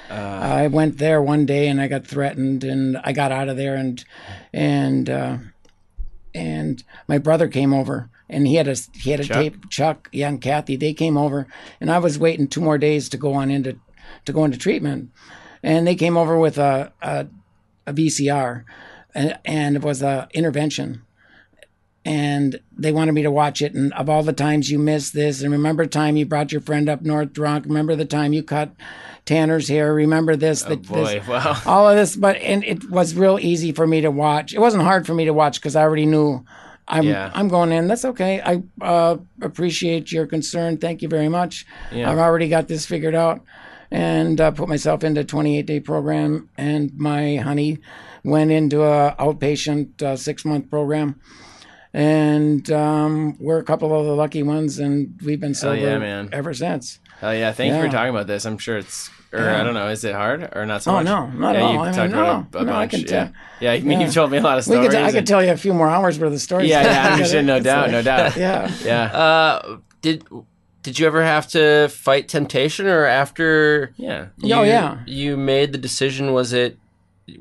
[0.09, 3.75] I went there one day and I got threatened, and I got out of there,
[3.75, 4.03] and
[4.51, 5.37] and uh,
[6.33, 9.37] and my brother came over, and he had a he had a Chuck?
[9.37, 9.69] tape.
[9.69, 11.47] Chuck, yeah, and Kathy, they came over,
[11.79, 13.77] and I was waiting two more days to go on into
[14.25, 15.11] to go into treatment,
[15.63, 17.27] and they came over with a a,
[17.87, 18.65] a VCR,
[19.15, 21.01] and, and it was a intervention.
[22.03, 23.73] And they wanted me to watch it.
[23.73, 26.61] And of all the times you missed this, and remember the time you brought your
[26.61, 27.65] friend up north drunk.
[27.65, 28.75] Remember the time you cut
[29.25, 29.91] Tanner's hair.
[29.91, 30.63] Remember this.
[30.63, 31.59] oh that boy, this, wow.
[31.65, 34.53] all of this, but and it was real easy for me to watch.
[34.53, 36.45] It wasn't hard for me to watch because I already knew
[36.87, 37.31] I'm Yeah.
[37.33, 37.87] I'm going in.
[37.87, 38.39] That's okay.
[38.39, 40.77] I uh, appreciate your concern.
[40.77, 41.65] Thank you very much.
[41.91, 42.11] Yeah.
[42.11, 43.41] I've already got this figured out,
[43.89, 46.49] and uh, put myself into a 28 day program.
[46.55, 47.79] And my honey
[48.25, 51.19] went into a outpatient uh, six month program.
[51.93, 56.27] And um, we're a couple of the lucky ones, and we've been sober yeah, man.
[56.33, 56.99] ever since.
[57.21, 58.43] Oh yeah, thank you for talking about this.
[58.45, 59.61] I'm sure it's, or Yeah.
[59.61, 61.07] I don't know, is it hard or not so much?
[61.07, 61.33] Oh, much?
[61.33, 61.79] no, not yeah, at all.
[61.79, 63.05] I mean, talked about it no, a, a no, I can yeah.
[63.07, 64.05] tell- yeah, I mean, yeah.
[64.07, 64.89] you've told me a lot of We stories.
[64.89, 66.69] could, I could tell you a few more hours worth of stories.
[66.69, 67.47] yeah, yeah, I It's understand.
[67.47, 68.35] No doubt, like- no doubt.
[68.37, 68.71] Yeah.
[68.83, 70.25] Yeah, Uh, did
[70.83, 74.27] did you ever have to fight temptation, or after yeah.
[74.37, 74.97] you, Oh, yeah.
[75.07, 76.33] you made the decision?
[76.33, 76.77] Was it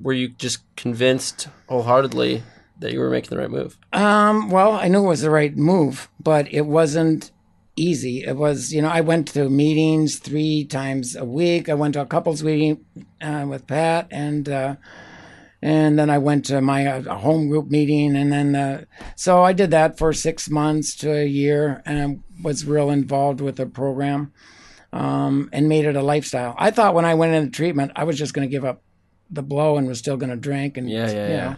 [0.00, 2.42] were you just convinced wholeheartedly
[2.78, 3.78] that you were making the right move?
[3.92, 7.30] Um, well, I knew it was the right move, but it wasn't
[7.76, 8.24] easy.
[8.24, 11.68] It was, you know, I went to meetings three times a week.
[11.68, 12.84] I went to a couples meeting
[13.20, 14.76] uh, with Pat, and uh,
[15.62, 18.84] and then I went to my uh, home group meeting, and then uh,
[19.16, 23.56] so I did that for six months to a year, and was real involved with
[23.56, 24.32] the program,
[24.92, 26.54] um, and made it a lifestyle.
[26.58, 28.82] I thought when I went into treatment, I was just going to give up
[29.30, 31.50] the blow and was still going to drink, and Yeah, yeah, you yeah.
[31.50, 31.56] know,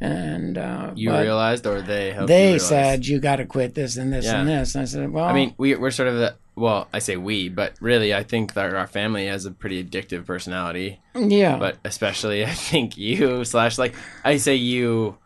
[0.00, 2.68] and uh, You realized, or they helped you they realize?
[2.68, 4.74] said you got to quit this and this and this.
[4.74, 6.36] And I said, well, I mean, we, we're sort of the.
[6.56, 10.26] Well, I say we, but really, I think that our family has a pretty addictive
[10.26, 11.00] personality.
[11.14, 13.94] yeah, But especially, I think you slash like
[14.24, 15.16] I say you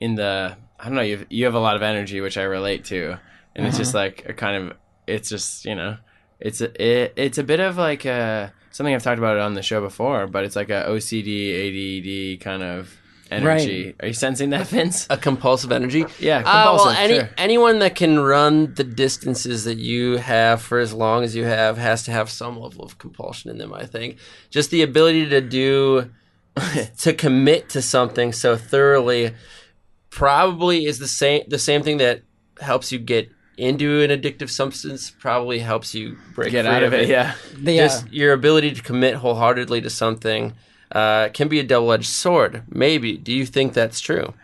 [0.00, 0.56] in the.
[0.78, 1.02] I don't know.
[1.02, 3.18] You have, you have a lot of energy, which I relate to,
[3.54, 4.04] and it's just Uh-huh.
[4.04, 4.76] like a kind of.
[5.06, 5.96] It's just you know,
[6.40, 9.54] it's a it, it's a bit of like a something I've talked about it on
[9.54, 12.94] the show before, but it's like a OCD, ADD kind of
[13.30, 13.94] energy.
[14.00, 15.06] Are you sensing that, Vince?
[15.10, 16.04] A compulsive energy.
[16.18, 17.30] Yeah, Uh, well, compulsive, any sure.
[17.38, 21.78] anyone that can run the distances that you have for as long as you have
[21.78, 23.72] has to have some level of compulsion in them.
[23.72, 24.18] I think
[24.50, 26.10] just the ability to do
[26.98, 29.34] to commit to something so thoroughly
[30.10, 32.22] probably is the same the same thing that
[32.60, 36.92] helps you get into an addictive substance probably helps you break Get free out of
[36.92, 37.34] it, yeah.
[37.56, 40.54] The, Just uh, your ability to commit wholeheartedly to something
[40.92, 42.62] uh, can be a double-edged sword.
[42.68, 43.16] Maybe.
[43.16, 44.34] Do you think that's true?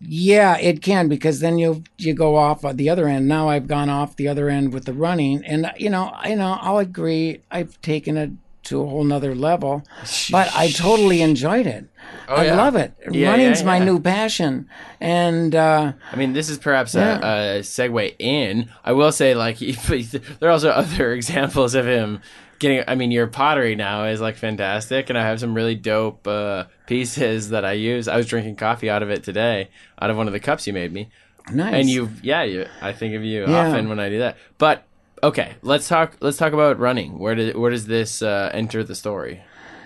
[0.00, 3.26] Yeah, it can because then you you go off at the other end.
[3.26, 6.56] Now I've gone off the other end with the running, and you know, you know,
[6.60, 7.40] I'll agree.
[7.50, 8.30] I've taken it
[8.64, 9.82] to a whole nother level,
[10.30, 11.86] but I totally enjoyed it.
[12.28, 12.56] I yeah.
[12.56, 12.92] love it.
[13.10, 14.68] Yeah, Running's yeah, my new passion,
[15.00, 18.70] and uh, I mean, this is perhaps a, a segue in.
[18.84, 22.20] I will say, like, there are also other examples of him
[22.58, 22.84] getting.
[22.86, 26.64] I mean, your pottery now is like fantastic, and I have some really dope uh,
[26.86, 28.08] pieces that I use.
[28.08, 30.72] I was drinking coffee out of it today, out of one of the cups you
[30.72, 31.10] made me.
[31.52, 31.74] nice.
[31.74, 32.66] And you, yeah, you.
[32.82, 34.36] I think of you often when I do that.
[34.58, 34.84] But
[35.22, 36.16] okay, let's talk.
[36.20, 37.18] Let's talk about running.
[37.18, 39.42] Where did where does this uh, enter the story?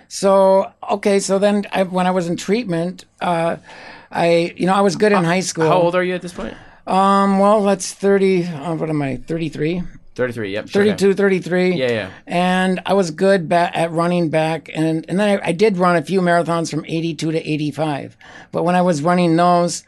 [0.08, 3.56] So okay, so then I, when I was in treatment, uh,
[4.10, 5.66] I you know I was good in high school.
[5.66, 6.54] How old are you at this point?
[6.86, 8.44] Um, well, that's thirty.
[8.44, 9.16] Uh, what am I?
[9.16, 9.82] Thirty three.
[10.14, 10.52] Thirty three.
[10.52, 10.68] Yep.
[10.68, 11.70] sure, 32, 33.
[11.70, 12.10] Yeah, yeah.
[12.26, 14.68] And I was good ba- at running back.
[14.74, 18.18] And, and then I, I did run a few marathons from 82 to 85.
[18.50, 19.84] But when I was running those,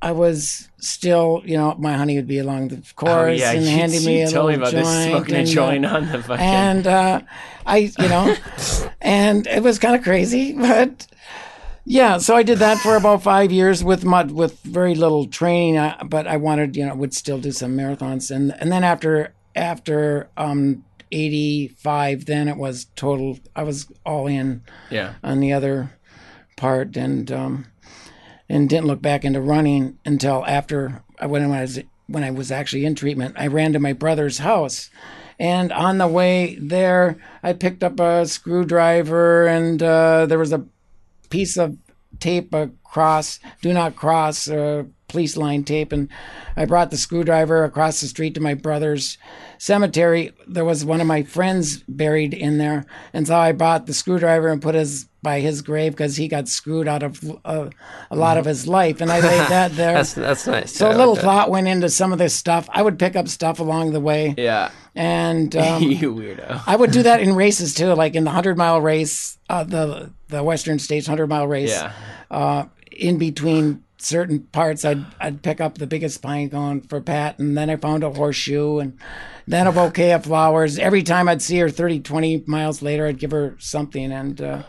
[0.00, 3.64] I was still, you know, my honey would be along the course Oh, yeah, and
[3.64, 4.84] you- handing me a little me about joint.
[4.84, 6.44] this smoking and, uh, joint on the fucking.
[6.46, 7.20] and uh,
[7.66, 8.36] I, you know,
[9.00, 11.06] and it was kind of crazy, but
[11.84, 12.18] yeah.
[12.18, 15.78] So I did that for about five years with mud, with very little training.
[15.78, 19.32] uh, But I wanted, you know, would still do some marathons, and and then after
[19.56, 23.38] after um eighty five, then it was total.
[23.56, 25.14] I was all in yeah.
[25.24, 25.90] on the other
[26.56, 27.66] part, and um
[28.48, 32.50] and didn't look back into running until after I when I was when I was
[32.50, 33.36] actually in treatment.
[33.38, 34.90] I ran to my brother's house,
[35.38, 40.66] and on the way there, I picked up a screwdriver, and uh, there was a
[41.30, 41.76] piece of
[42.20, 42.54] tape
[42.88, 46.08] across "Do not cross" uh, police line tape, and
[46.56, 49.16] I brought the screwdriver across the street to my brother's
[49.58, 50.32] cemetery.
[50.46, 54.48] There was one of my friends buried in there, and so I brought the screwdriver
[54.48, 57.68] and put his by his grave because he got screwed out of uh,
[58.10, 59.94] a lot of his life, and I laid that there.
[59.94, 60.74] That's that's nice.
[60.74, 61.24] so a like little that.
[61.24, 62.68] thought went into some of this stuff.
[62.72, 64.70] I would pick up stuff along the way, Yeah.
[64.94, 66.62] and um, you weirdo.
[66.66, 70.10] I would do that in races too, like in the hundred mile race, uh, the
[70.28, 71.70] the Western States hundred mile race.
[71.70, 71.92] Yeah.
[72.30, 72.64] Uh,
[72.98, 77.56] in between certain parts, I'd I'd pick up the biggest pine cone for Pat, and
[77.56, 78.98] then I found a horseshoe, and
[79.46, 80.78] then a bouquet of flowers.
[80.78, 84.40] Every time I'd see her 30, 20 miles later, I'd give her something, and.
[84.40, 84.62] Uh,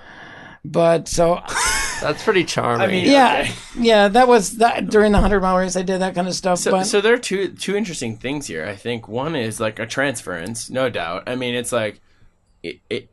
[0.65, 1.41] but so
[2.01, 2.81] That's pretty charming.
[2.81, 3.53] I mean, yeah, Okay.
[3.79, 5.77] yeah, that was that during the hundred mile race.
[5.77, 6.59] I did that kind of stuff.
[6.59, 8.65] So, but so there are two two interesting things here.
[8.65, 11.23] I think one is like a transference, no doubt.
[11.27, 12.01] I mean, it's like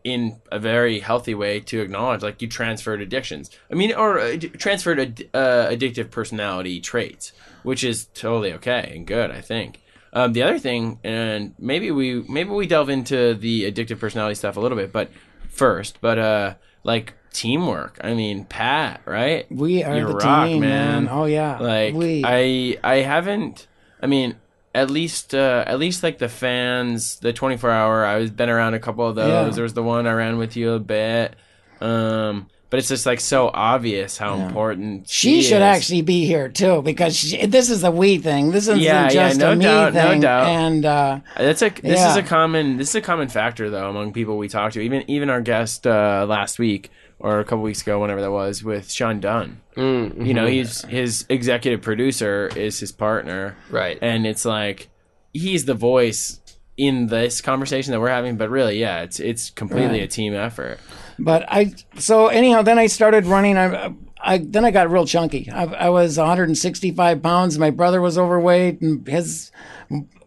[0.04, 3.50] in a very healthy way to acknowledge like you transferred addictions.
[3.70, 7.32] I mean, or uh, transferred ad- uh, addictive personality traits,
[7.62, 9.30] which is totally okay and good.
[9.30, 9.80] I think.
[10.12, 14.56] Um, the other thing, and maybe we maybe we delve into the addictive personality stuff
[14.56, 15.10] a little bit, but
[15.50, 17.98] first, but uh, like teamwork.
[18.02, 19.46] I mean, Pat, right?
[19.52, 21.04] we are You the rock, team, man.
[21.04, 21.08] man.
[21.12, 22.22] Oh yeah, like we.
[22.24, 23.66] i i haven't
[24.00, 24.36] i mean
[24.76, 28.74] at least uh at least like the fans the 24 hour i was been around
[28.74, 29.48] a couple of those Yeah.
[29.54, 31.34] there was the one i ran with you a bit
[31.80, 35.62] um but it's just like so obvious how important She, she, should is.
[35.62, 38.50] actually be here too because she, this is a we thing.
[38.50, 40.20] This isn't Yeah, yeah, just no a me doubt, no thing.
[40.20, 40.46] doubt.
[40.48, 44.12] And uh, that's a this is a common this is a common factor though among
[44.12, 47.82] people we talk to even even our guest uh last week or a couple weeks
[47.82, 52.80] ago whenever that was with sean dunn Mm, you know he's his executive producer is
[52.80, 53.98] his partner Right.
[54.00, 54.88] and it's like
[55.34, 56.40] he's the voice
[56.78, 60.02] in this conversation that we're having but really yeah it's it's completely Right.
[60.02, 60.78] a team effort
[61.18, 63.56] but I so anyhow then I started running.
[63.56, 65.48] I, I then I got real chunky.
[65.50, 67.58] I, I was 165 pounds.
[67.58, 69.50] My brother was overweight, and his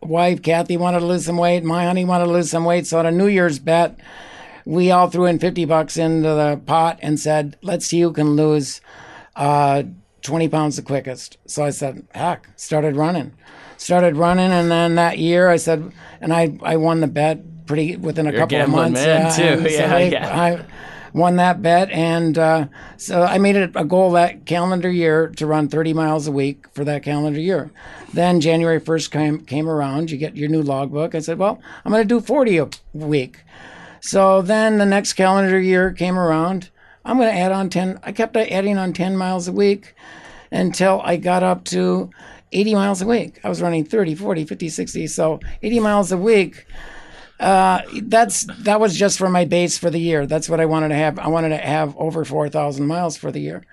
[0.02, 1.64] wife Kathy wanted to lose some weight.
[1.64, 2.88] My honey wanted to lose some weight.
[2.88, 4.00] So on a New Year's bet,
[4.70, 8.36] we all threw in 50 bucks into the pot and said, "Let's see who can
[8.36, 8.82] lose."
[9.36, 9.84] uh,
[10.22, 11.38] 20 pounds the quickest.
[11.46, 13.32] So I said, heck, started running.
[13.78, 17.96] Started running, and then that year I said, and I, I won the bet pretty
[17.96, 19.00] within a You're couple of months.
[19.02, 19.44] man, uh, too.
[19.44, 20.42] and so Yeah, I, yeah.
[20.42, 20.66] I
[21.14, 22.68] won that bet, and uh,
[22.98, 26.66] so I made it a goal that calendar year to run 30 miles a week
[26.74, 27.72] for that calendar year.
[28.14, 31.16] Then January 1st came, came around, you get your new logbook.
[31.16, 33.38] I said, well, I'm going to do 40 a week.
[34.02, 36.70] So then the next calendar year came around.
[37.06, 38.00] I'm going to add on 10.
[38.04, 39.96] I kept adding on 10 miles a week
[40.52, 42.10] until I got up to
[42.52, 43.40] 80 miles a week.
[43.44, 45.08] I was running 30, 40, 50, 60.
[45.08, 46.66] So 80 miles a week.
[47.40, 50.26] Uh, that's that was just for my base for the year.
[50.26, 51.18] That's what I wanted to have.
[51.20, 53.66] I wanted to have over 4,000 miles for the year.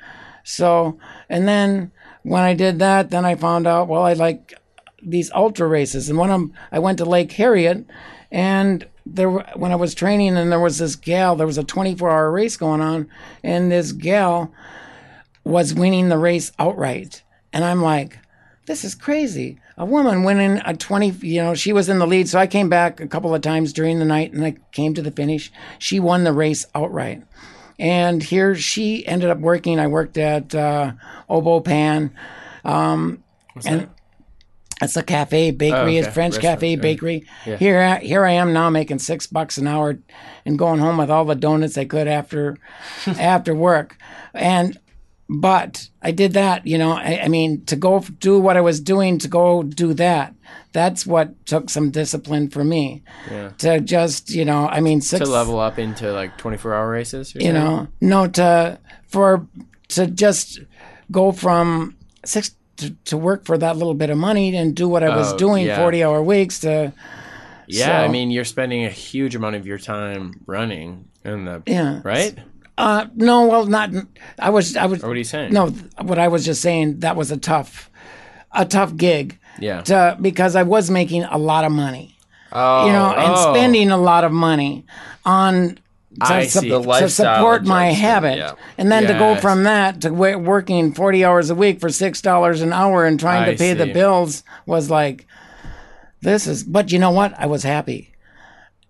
[0.45, 0.99] So,
[1.29, 1.91] and then
[2.23, 4.55] when I did that, then I found out, well, I like
[5.03, 7.85] these ultra races, and one of them I went to Lake Harriet,
[8.31, 11.37] and there when I was training, and there was this gal.
[11.37, 13.09] There was a 24 hour race going on,
[13.43, 14.53] and this gal
[15.45, 18.19] was winning the race outright, and I'm like,
[18.67, 19.59] this is crazy.
[19.79, 22.29] A woman winning a 20, you know, she was in the lead.
[22.29, 25.03] So I came back a couple of times during the night and I came to
[25.03, 25.53] the finish.
[25.79, 27.23] She won the race outright.
[27.79, 29.79] And here she ended up working.
[29.79, 30.93] I worked at uh,
[31.29, 32.11] Au Bon Pain.
[32.65, 33.23] Um,
[33.65, 33.89] and
[34.83, 36.15] it's a cafe bakery, Oh, it's okay.
[36.15, 36.77] French Restaurant, cafe yeah.
[36.77, 37.27] bakery.
[37.45, 39.99] Here, I- here I am now making six bucks an hour,
[40.45, 42.57] and going home with all the donuts I could after,
[43.07, 43.97] after work,
[44.35, 44.79] and
[45.29, 46.67] but I did that.
[46.67, 49.93] You know, I, I mean, to go do what I was doing, to go do
[49.95, 50.35] that.
[50.73, 53.03] That's what took some discipline for me.
[53.31, 53.49] Yeah.
[53.59, 57.35] To just, you know, I mean, six To level up into like 24 hour races?
[57.35, 57.55] you saying?
[57.55, 59.47] know no to for
[59.89, 60.61] to just
[61.11, 65.03] go from six to, to work for that little bit of money and do what
[65.03, 65.77] i was Oh, doing yeah.
[65.79, 66.93] 40 hour weeks to
[67.67, 72.01] Yeah, I mean, you're spending a huge amount of your time running in the Yeah.
[72.05, 72.37] right.
[72.79, 73.91] uh no well not
[74.39, 75.53] i was i was Or what are you saying?
[75.53, 75.69] no
[76.01, 77.91] what i was just saying that was a tough
[78.53, 79.81] a tough gig Yeah.
[79.83, 82.13] to, because i was making a lot of money
[82.53, 83.53] Oh, you know and oh.
[83.55, 84.85] spending a lot of money
[85.25, 85.79] on
[86.21, 86.71] to, sup- see.
[86.71, 88.55] To support my habit yeah.
[88.79, 92.21] and then to go from that to w- working 40 hours a week for six
[92.23, 95.27] dollars an hour and trying I to pay the bills was like
[96.23, 98.13] this is but you know what i was happy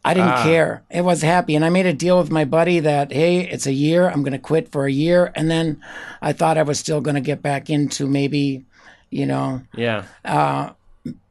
[0.05, 0.43] i didn't Ah.
[0.45, 3.67] care it was happy and i made a deal with my buddy that hey it's
[3.67, 5.81] a year i'm going to quit for a year and then
[6.23, 8.65] i thought i was still going to get back into maybe
[9.11, 10.05] you know Yeah.
[10.25, 10.71] Uh,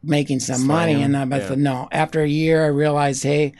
[0.04, 1.56] making some money and I but yeah.
[1.56, 3.54] no after a year I realized hey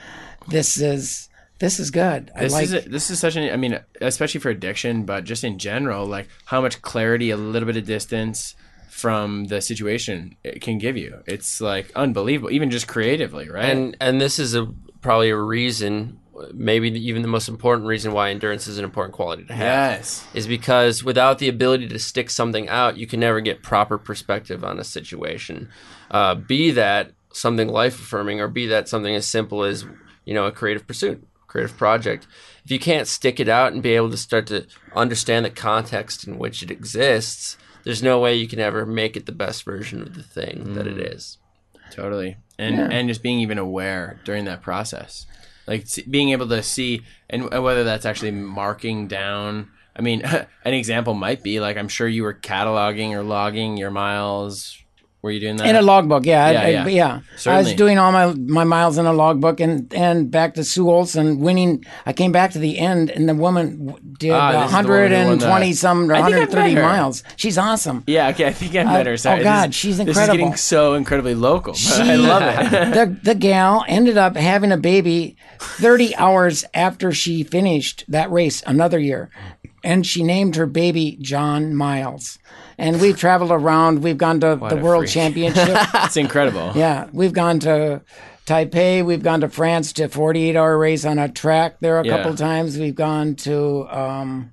[0.48, 1.28] this is
[1.66, 4.40] this is good I This like is a, this is such an I mean, especially
[4.40, 8.56] for addiction, but just in general, like how much clarity a little bit of distance
[8.90, 11.22] from the situation it can give you.
[11.26, 13.66] It's like unbelievable, even just creatively, right?
[13.66, 14.68] and and this is a
[15.02, 16.20] probably a reason,
[16.54, 19.66] maybe even the most important reason why endurance is an important quality to have.
[19.66, 20.26] yes.
[20.34, 24.64] is because without the ability to stick something out, you can never get proper perspective
[24.64, 25.68] on a situation.
[26.10, 29.86] Uh, be that something life affirming, or be that something as simple as
[30.26, 31.26] you know a creative pursuit,
[31.56, 32.28] creative project.
[32.66, 36.28] If you can't stick it out and be able to start to understand the context
[36.28, 40.02] in which it exists, there's no way you can ever make it the best version
[40.02, 41.16] of the thing that it mm.
[41.16, 41.38] is.
[41.92, 42.36] Totally.
[42.60, 45.26] And and just being even aware during that process.
[45.66, 50.24] Like being able to see and and whether that's actually marking down I mean,
[50.66, 54.78] an example might be like I'm sure you were cataloging or logging your miles.
[55.26, 55.66] Were you doing that?
[55.66, 56.84] in a logbook yeah Yeah, I, yeah.
[56.86, 57.20] I, yeah.
[57.48, 60.88] I was doing all my my miles in a logbook and and back to Sue
[60.88, 64.78] Olson winning I came back to the end and the woman did Ah, this is
[64.86, 68.04] the woman who won the- 120 some or I think I've 130 miles she's awesome
[68.06, 69.18] yeah, okay, I think I met her.
[69.18, 71.74] Sorry, oh, God, this, she's This is getting so incredibly local.
[71.86, 72.94] She- I love it.
[72.94, 78.62] the the gal ended up having a baby 30 hours after she finished that race
[78.68, 79.32] another year
[79.84, 82.38] and she named her baby John Miles
[82.78, 85.12] and we've traveled around we've gone to the a world freak.
[85.12, 86.72] championship it's incredible.
[86.76, 88.02] yeah we've gone to
[88.46, 92.18] Taipei we've gone to France to 48 hour race on a track there a Yeah.
[92.18, 94.52] couple times we've gone to um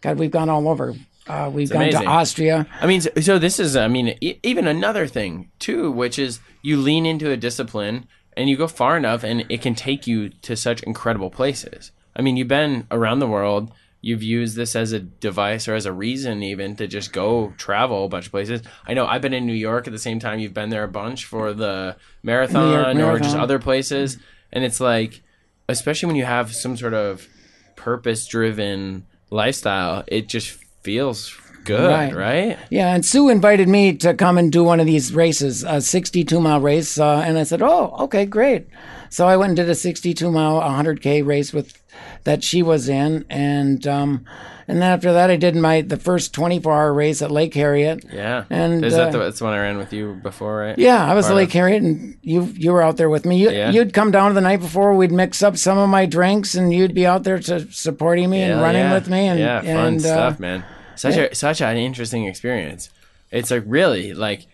[0.00, 0.94] god we've gone all over
[1.26, 2.00] uh, we've gone amazing.
[2.02, 5.90] to Austria I mean, so, so this is, I mean, e- even another thing too,
[5.92, 9.74] which is you lean into a discipline and you go far enough, and it can
[9.74, 11.92] take you to such incredible places.
[12.16, 13.70] I mean, you've been around the world.
[14.00, 18.04] You've used this as a device or as a reason, even to just go travel
[18.04, 18.62] a bunch of places.
[18.86, 20.38] I know I've been in New York at the same time.
[20.38, 24.16] You've been there a bunch for the marathon, or just other places,
[24.52, 25.20] and it's like,
[25.68, 27.26] especially when you have some sort of
[27.74, 30.50] purpose-driven lifestyle, it just
[30.82, 31.34] feels
[31.64, 32.14] good, Right.
[32.14, 32.58] right?
[32.70, 36.40] Yeah, and Sue invited me to come and do one of these races, a 62
[36.40, 38.68] mile race, uh, and I said, "Oh, okay, great."
[39.10, 41.80] So I went and did a 62 mile, 100k race with
[42.24, 44.24] that she was in, and um,
[44.68, 48.04] and then after that, I did my the first 24 hour race at Lake Harriet.
[48.12, 48.44] Yeah.
[48.50, 50.78] And, is that uh, the, that's the one I ran with you before, right?
[50.78, 53.38] Yeah, I was at Lake of- Harriet, and you you were out there with me.
[53.38, 53.70] You, Yeah.
[53.70, 54.94] You'd come down the night before.
[54.94, 58.42] We'd mix up some of my drinks, and you'd be out there to supporting me
[58.42, 58.92] and running yeah.
[58.92, 59.26] with me.
[59.26, 60.64] And yeah, fun and, uh, stuff, man.
[60.96, 62.90] Such a such an interesting experience.
[63.30, 64.46] It's like really like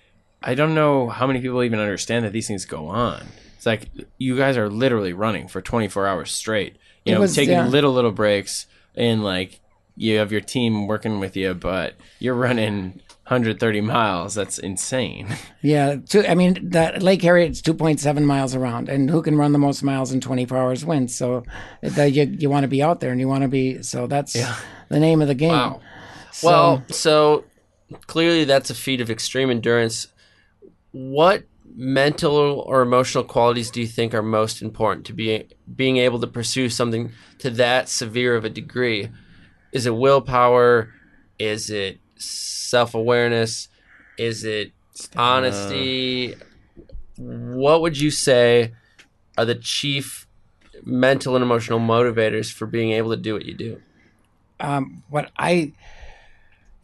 [0.42, 3.26] I don't know how many people even understand that these things go on.
[3.65, 3.89] It's like
[4.19, 6.77] you guys are literally running for 24 hours straight.
[7.07, 7.67] You It know, was- taking yeah.
[7.67, 9.61] little little breaks and like
[9.97, 14.35] you have your team working with you, but you're running 130 miles.
[14.35, 15.29] That's insane.
[15.62, 19.39] Yeah, two, I mean that Lake Harriet's two point seven miles around, and who can
[19.39, 21.15] run the most miles in twenty four hours wins.
[21.17, 21.43] So
[21.81, 23.83] that you you want to be out there, and you want to be.
[23.83, 24.35] So that's
[24.91, 25.53] the name of the game.
[25.53, 25.81] Wow.
[26.33, 27.45] So, Well, so
[28.07, 30.09] clearly that's a feat of extreme endurance.
[30.93, 31.45] what
[31.75, 36.27] mental or emotional qualities do you think are most important to be being able to
[36.27, 39.09] pursue something to that severe of a degree?
[39.72, 40.93] Is it willpower?
[41.39, 43.68] Is it self-awareness?
[44.16, 44.72] Is it
[45.16, 46.37] honesty?
[47.16, 48.72] What would you say
[49.37, 50.29] are the chief
[50.85, 53.81] mental and emotional motivators for being able to do what you do?
[54.61, 55.72] um, what I,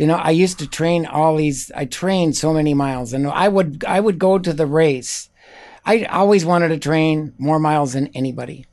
[0.00, 1.70] you know, I used to train all these.
[1.76, 5.28] I trained so many miles, and I would I would go to the race.
[5.84, 8.64] I always wanted to train more miles than anybody.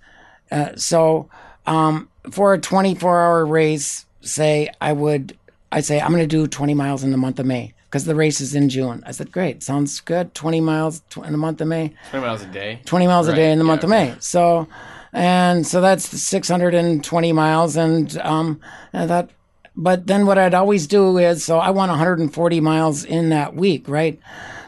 [0.49, 1.29] Uh, so
[1.65, 5.37] um, for a 24 hour race, say I would,
[5.69, 8.15] I say I'm going to do 20 miles in the month of May because the
[8.15, 9.03] race is in June.
[9.05, 10.33] I said, great, sounds good.
[10.33, 11.93] 20 miles tw- in the month of May.
[12.11, 12.79] 20 miles a day.
[12.85, 14.15] 20 miles a day in the month of May.
[14.19, 14.69] So,
[15.11, 17.75] and so that's 620 miles.
[17.75, 18.61] And, um,
[18.93, 19.29] and that,
[19.77, 23.87] but then what I'd always do is, so I want 140 miles in that week,
[23.87, 24.19] right?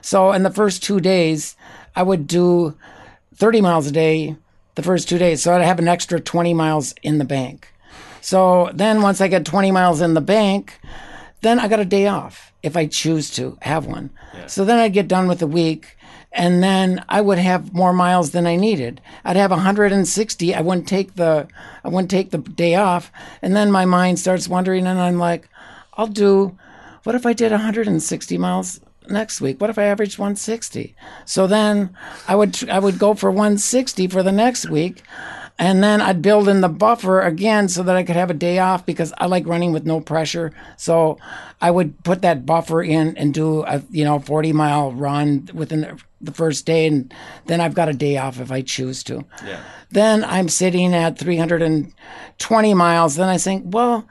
[0.01, 1.55] So in the first two days,
[1.95, 2.76] I would do
[3.36, 4.36] 30 miles a day
[4.76, 5.41] the first two days.
[5.41, 7.74] So I'd have an extra 20 miles in the bank.
[8.22, 10.80] So then once I get 20 miles in the bank,
[11.41, 14.12] then I got a day off if I choose to have one.
[14.47, 15.97] So then I'd get done with the week
[16.32, 19.01] and then I would have more miles than I needed.
[19.25, 20.55] I'd have 160.
[20.55, 21.47] I wouldn't take the
[21.84, 23.11] I wouldn't take the day off
[23.41, 25.49] and then my mind starts wandering and I'm like,
[25.93, 26.57] I'll do
[27.03, 29.59] what if I did 160 miles next week?
[29.59, 30.95] What if I averaged 160?
[31.25, 31.95] So then
[32.27, 35.01] I would I would go for 160 for the next week
[35.57, 38.59] and then I'd build in the buffer again so that I could have a day
[38.59, 40.53] off because I like running with no pressure.
[40.77, 41.17] So
[41.59, 45.99] I would put that buffer in and do a you know 40 mile run within
[46.22, 47.13] the first day, and
[47.45, 49.26] then I've got a day off if I choose to.
[49.45, 49.61] Yeah.
[49.91, 53.15] Then I'm sitting at 320 miles.
[53.15, 54.07] Then I think, well,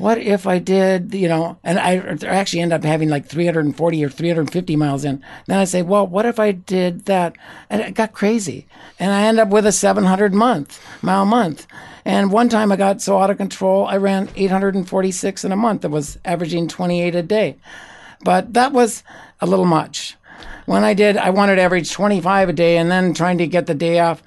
[0.00, 1.96] what if I did, you know, and I
[2.26, 5.22] actually end up having like 340 or 350 miles in.
[5.46, 7.36] Then I say, well, what if I did that?
[7.68, 8.66] And it got crazy.
[8.98, 11.66] And I end up with a 700 month, mile month.
[12.06, 15.84] And one time I got so out of control, I ran 846 in a month.
[15.84, 17.56] It was averaging 28 a day.
[18.24, 19.02] But that was
[19.40, 20.16] a little much.
[20.70, 23.66] When I did, I wanted to average 25 a day and then trying to get
[23.66, 24.22] the day off.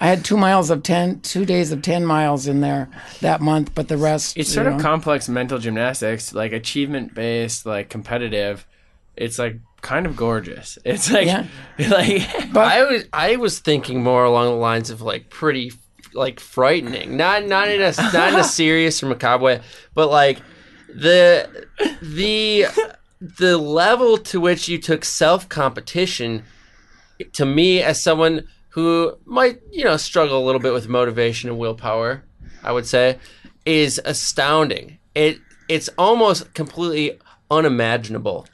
[0.00, 2.88] I had two miles of 10, two days of 10 miles in there
[3.20, 4.36] that month, but the rest.
[4.36, 4.74] It's sort know.
[4.74, 8.66] of complex mental gymnastics, like achievement based, like competitive.
[9.14, 10.78] It's like kind of gorgeous.
[10.84, 11.46] It's like, Yeah.
[11.78, 15.70] like But- I was I was thinking more along the lines of like pretty
[16.12, 19.60] like frightening, not not in a not in a serious or macabre way,
[19.94, 20.42] but like
[20.88, 21.68] the
[22.02, 22.66] the
[23.38, 26.44] the level to which you took self competition
[27.32, 31.58] to me as someone who might you know struggle a little bit with motivation and
[31.58, 32.24] willpower,
[32.62, 33.18] I would say,
[33.64, 34.98] is astounding.
[35.14, 37.18] It it's almost completely
[37.50, 38.46] unimaginable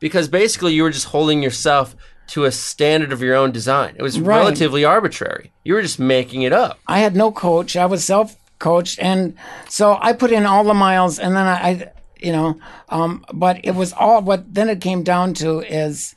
[0.00, 1.94] because basically you were just holding yourself
[2.26, 3.94] to a standard of your own design.
[3.98, 4.38] It was Right.
[4.38, 5.52] relatively arbitrary.
[5.64, 6.78] You were just making it up.
[6.88, 7.76] I had no coach.
[7.76, 9.34] I was self coached, and
[9.68, 11.90] so I put in all the miles, and then I, I
[12.24, 12.58] you know,
[12.88, 16.14] um, but it was all what then it came down to is,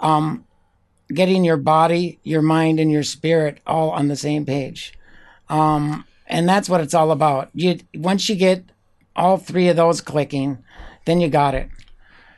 [0.00, 0.44] um,
[1.08, 4.92] getting your body, your mind, and your spirit all on the same page,
[5.48, 7.48] um, and that's what it's all about.
[7.54, 8.64] You once you get
[9.14, 10.58] all three of those clicking,
[11.06, 11.70] then you got it.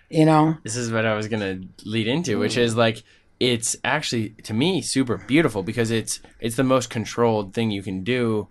[0.08, 3.02] You know, this is what I was gonna lead into, which is like
[3.40, 8.04] it's actually to me super beautiful because it's it's the most controlled thing you can
[8.04, 8.46] do,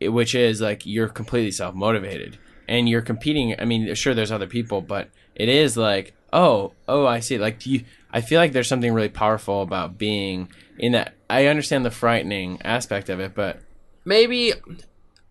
[0.00, 2.38] which is like you're completely self motivated
[2.68, 3.54] and you're competing.
[3.58, 7.38] I mean, sure, there's other people, but it is like oh oh I see.
[7.38, 10.48] Like do you, I feel like there's something really powerful about being
[10.78, 11.14] in that.
[11.30, 13.60] I understand the frightening aspect of it, but
[14.04, 14.52] Maybe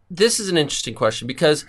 [0.09, 1.65] this is an interesting question because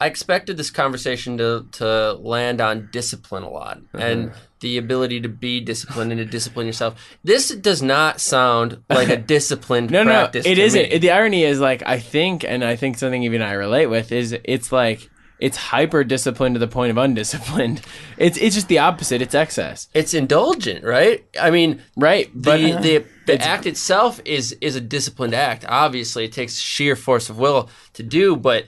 [0.00, 4.38] I expected this conversation to, to land on discipline a lot and uh-huh.
[4.60, 7.16] The ability to be disciplined and to discipline yourself.
[7.22, 10.90] This does not sound like a disciplined No, no, it isn't.
[10.90, 10.98] me.
[10.98, 14.36] The irony is like I think, and I think something even I relate with is
[14.44, 17.82] it's like it's hyper disciplined to the point of undisciplined.
[18.16, 19.22] It's it's just the opposite.
[19.22, 21.24] It's excess, it's indulgent, right?
[21.40, 22.28] I mean, right?
[22.34, 25.64] But the the, the act itself is is a disciplined act.
[25.68, 28.64] Obviously, it takes sheer force of will to do, but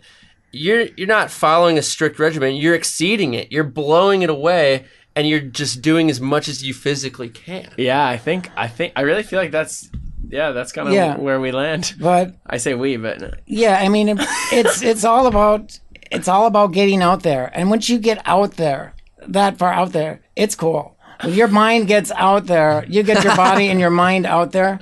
[0.52, 2.54] you're you're not following a strict regimen.
[2.54, 3.50] You're exceeding it.
[3.50, 4.84] You're blowing it away,
[5.16, 7.68] and you're just doing as much as you physically can.
[7.76, 9.90] yeah, I think I think I really feel like that's
[10.28, 11.16] yeah, that's kind of Yeah.
[11.16, 11.94] where we land.
[11.98, 14.18] but I say we, but Yeah, I mean, it,
[14.52, 15.78] it's it's all about
[16.10, 18.94] it's all about getting out there, and once you get out there,
[19.26, 20.96] that far out there, it's cool.
[21.22, 24.80] When your mind gets out there, you get your body and your mind out there.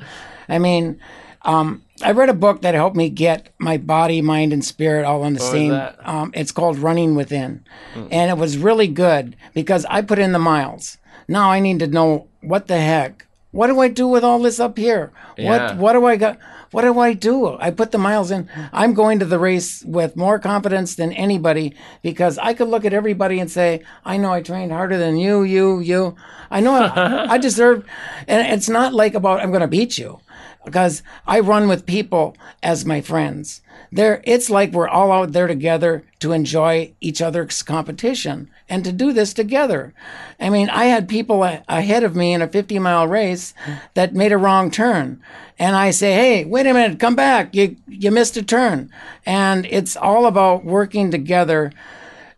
[0.48, 1.00] I mean,
[1.42, 5.22] um, I read a book that helped me get my body, mind, and spirit all
[5.22, 5.72] on the was same.
[6.04, 10.38] Um, it's called Running Within, and it was really good because I put in the
[10.38, 10.98] miles.
[11.26, 13.26] now I need to know what the heck.
[13.50, 15.10] What do I do with all this up here?
[15.36, 15.74] Yeah.
[15.74, 16.38] What what do I got?
[16.70, 17.56] What do I do?
[17.58, 18.48] I put the miles in.
[18.74, 22.92] I'm going to the race with more confidence than anybody because I could look at
[22.92, 26.14] everybody and say, I know I trained harder than you, you, you.
[26.50, 27.86] I know I, I deserve,
[28.26, 30.20] and it's not like about I'm going to beat you
[30.64, 33.62] because I run with people as my friends.
[33.90, 38.92] There, it's like we're all out there together to enjoy each other's competition and to
[38.92, 39.94] do this together.
[40.38, 43.54] I mean, I had people a- ahead of me in a 50 mile race
[43.94, 45.22] that made a wrong turn.
[45.58, 47.54] And I say, hey, wait a minute, come back.
[47.54, 48.90] You, you missed a turn.
[49.24, 51.72] And it's all about working together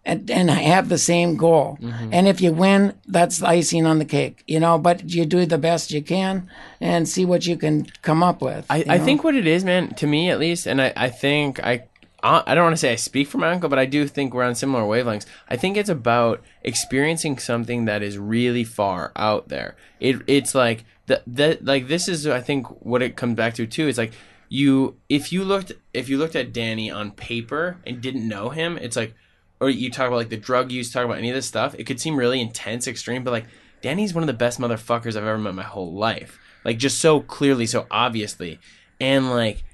[0.05, 1.79] and, and have the same goal.
[1.81, 2.11] Mm-hmm.
[2.13, 5.59] And if you win, that's icing on the cake, you know, but you do the
[5.59, 6.49] best you can
[6.81, 8.67] and see what you can come up with.
[8.71, 9.05] I, I know?
[9.05, 11.85] think what it is, man, to me at least, and I, I think I
[12.23, 14.45] I don't want to say I speak for my uncle, but I do think we're
[14.45, 15.25] on similar wavelengths.
[15.49, 19.75] I think it's about experiencing something that is really far out there.
[20.01, 23.67] It it's like that that like this is I think what it comes back to
[23.67, 23.89] too.
[23.89, 24.13] It's like
[24.51, 28.77] you if you looked if you looked at Danny on paper and didn't know him,
[28.77, 29.15] it's like
[29.61, 31.85] or you talk about like the drug use, talk about any of this stuff, it
[31.85, 33.47] could seem really intense, extreme, but like
[33.83, 36.39] Danny's one of the best motherfuckers I've ever met my whole life.
[36.65, 38.59] Like just so clearly, so obviously,
[39.01, 39.65] and like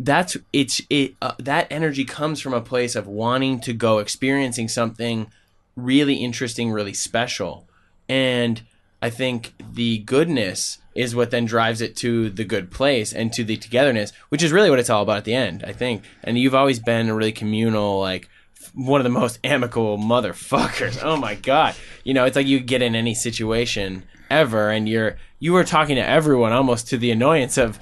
[0.00, 4.68] that's it's it uh, that energy comes from a place of wanting to go experiencing
[4.68, 5.30] something
[5.76, 7.68] really interesting, really special,
[8.08, 8.62] and
[9.02, 13.44] I think the goodness is what then drives it to the good place and to
[13.44, 15.62] the togetherness, which is really what it's all about at the end.
[15.66, 18.30] I think, and you've always been a really communal, like
[18.74, 20.98] one of the most amicable motherfuckers.
[21.02, 25.16] Oh my god, you know, it's like you get in any situation ever, and you're
[25.38, 27.78] you were talking to everyone almost to the annoyance of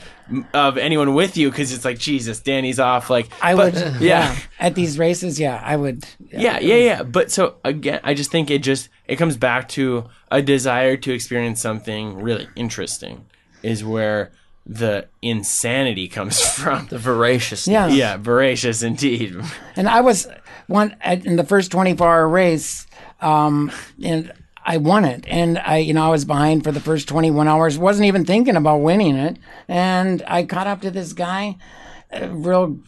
[0.55, 3.11] of anyone with you because it's like Jesus, Danny's off.
[3.11, 4.37] Like I but- would, yeah.
[4.59, 6.05] At these races, yeah, I would.
[6.31, 7.03] Yeah, yeah, yeah.
[7.03, 11.13] But so again, I just think it just it comes back to a desire to
[11.13, 13.27] experience something really interesting
[13.63, 14.33] is where
[14.67, 16.87] the insanity comes from.
[16.89, 17.67] The voracious.
[17.69, 17.89] Yeah.
[17.89, 19.37] Yeah, voracious indeed.
[19.77, 20.27] And I was
[20.67, 22.87] one in the first 24 hour race,
[23.21, 23.71] um,
[24.03, 24.33] and
[24.65, 25.25] I won it.
[25.27, 28.57] And I, you know, I was behind for the first 21 hours, wasn't even thinking
[28.57, 29.39] about winning it.
[29.69, 31.57] And I caught up to this guy,
[32.29, 32.79] real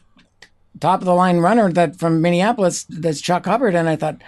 [0.81, 3.75] top of the line runner that from Minneapolis, that's Chuck Hubbard.
[3.75, 4.23] And I thought,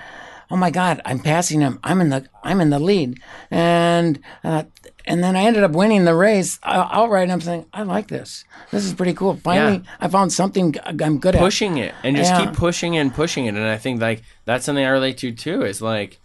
[0.50, 1.78] oh my God, I'm passing him.
[1.82, 3.20] I'm in the, I'm in the lead.
[3.50, 4.64] And, uh,
[5.06, 7.24] and then I ended up winning the race uh, outright.
[7.24, 8.44] And I'm saying, I like this.
[8.70, 9.36] This is pretty cool.
[9.36, 9.96] Finally, Yeah.
[10.00, 11.40] I found something I'm good at.
[11.40, 12.46] pushing it and just Yeah.
[12.46, 13.54] keep pushing and pushing it.
[13.54, 15.62] And I think like that's something I relate to too.
[15.62, 16.18] Is like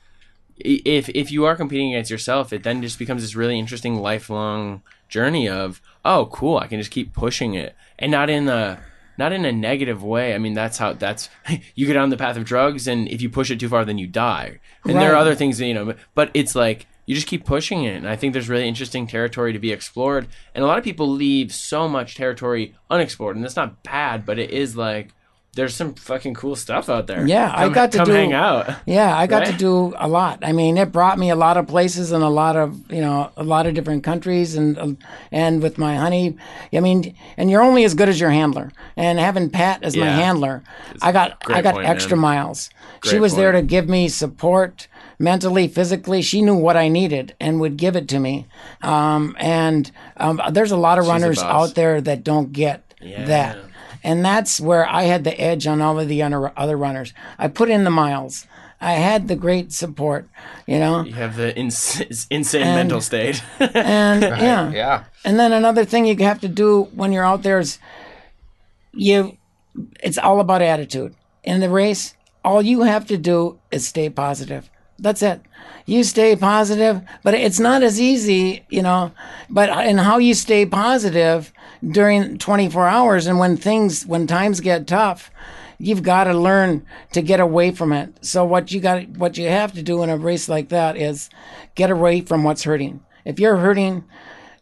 [0.57, 4.81] if if you are competing against yourself, it then just becomes this really interesting lifelong
[5.09, 8.79] journey of oh cool, I can just keep pushing it and not in a
[9.21, 10.33] not in a negative way.
[10.33, 11.29] I mean that's how that's
[11.75, 13.99] you get on the path of drugs and if you push it too far, then
[13.99, 14.59] you die.
[14.83, 17.45] And there are other things that, you know, but, but it's like you just keep
[17.45, 17.95] pushing it.
[17.95, 20.27] And I think there's really interesting territory to be explored.
[20.55, 23.35] And a lot of people leave so much territory unexplored.
[23.35, 25.13] And that's not bad, but it is like
[25.53, 27.27] there's some fucking cool stuff out there.
[27.27, 28.73] Yeah, I got to come do- hang out.
[28.85, 30.39] Yeah, I got to do a lot.
[30.43, 33.31] I mean, it brought me a lot of places and a lot of you know
[33.35, 34.87] a lot of different countries and uh,
[35.31, 36.37] and with my honey.
[36.71, 38.71] I mean, and you're only as good as your handler.
[38.95, 40.15] And having Pat as my Yeah.
[40.15, 40.63] handler,
[41.01, 42.21] I got I got point, extra man.
[42.21, 42.69] miles.
[43.03, 44.87] she Great was there to give me support
[45.19, 46.21] mentally, physically.
[46.21, 48.47] She knew what I needed and would give it to me.
[48.81, 53.25] Um, and um, there's a lot of runners out there that don't get Yeah.
[53.25, 53.57] that.
[54.03, 57.13] And that's where I had the edge on all of the other other runners.
[57.37, 58.47] I put in the miles.
[58.83, 60.27] I had the great support,
[60.65, 61.03] you know.
[61.03, 63.43] You have the ins- insane mental state.
[63.59, 64.71] And yeah.
[64.71, 65.03] Yeah.
[65.23, 67.77] And then another thing you have to do when you're out there is
[68.93, 69.37] you
[70.01, 71.15] it's all about attitude.
[71.43, 74.69] In the race, all you have to do is stay positive.
[74.99, 75.41] That's it.
[75.85, 79.11] You stay positive, but it's not as easy, you know,
[79.49, 81.51] but in how you stay positive
[81.87, 85.31] during 24 hours and when things when times get tough,
[85.77, 88.13] you've got to learn to get away from it.
[88.23, 91.29] So what you got what you have to do in a race like that is
[91.75, 93.03] get away from what's hurting.
[93.25, 94.03] If you're hurting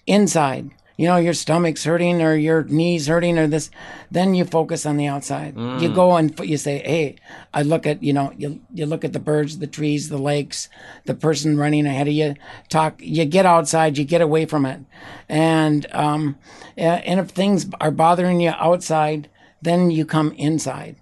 [0.08, 3.72] inside, you know, your stomach's hurting or your knees hurting or this,
[4.12, 5.56] then you focus on the outside.
[5.82, 7.16] You go and you say, "Hey,
[7.54, 10.68] I look at, you know, you you look at the birds, the trees, the lakes,
[11.06, 12.36] the person running ahead of you.
[12.68, 13.00] Talk.
[13.00, 13.98] You get outside.
[13.98, 14.82] You get away from it,
[15.30, 16.36] and um,
[16.76, 19.30] and if things are bothering you outside,
[19.62, 20.98] then you come inside,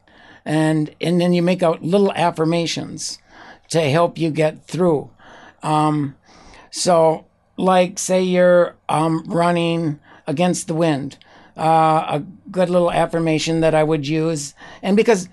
[0.46, 3.18] and and then you make out little affirmations
[3.70, 5.10] to help you get through.
[6.70, 7.26] So,
[7.58, 11.18] like, say you're um, running against the wind,
[11.58, 15.28] uh, a good little affirmation that I would use, and because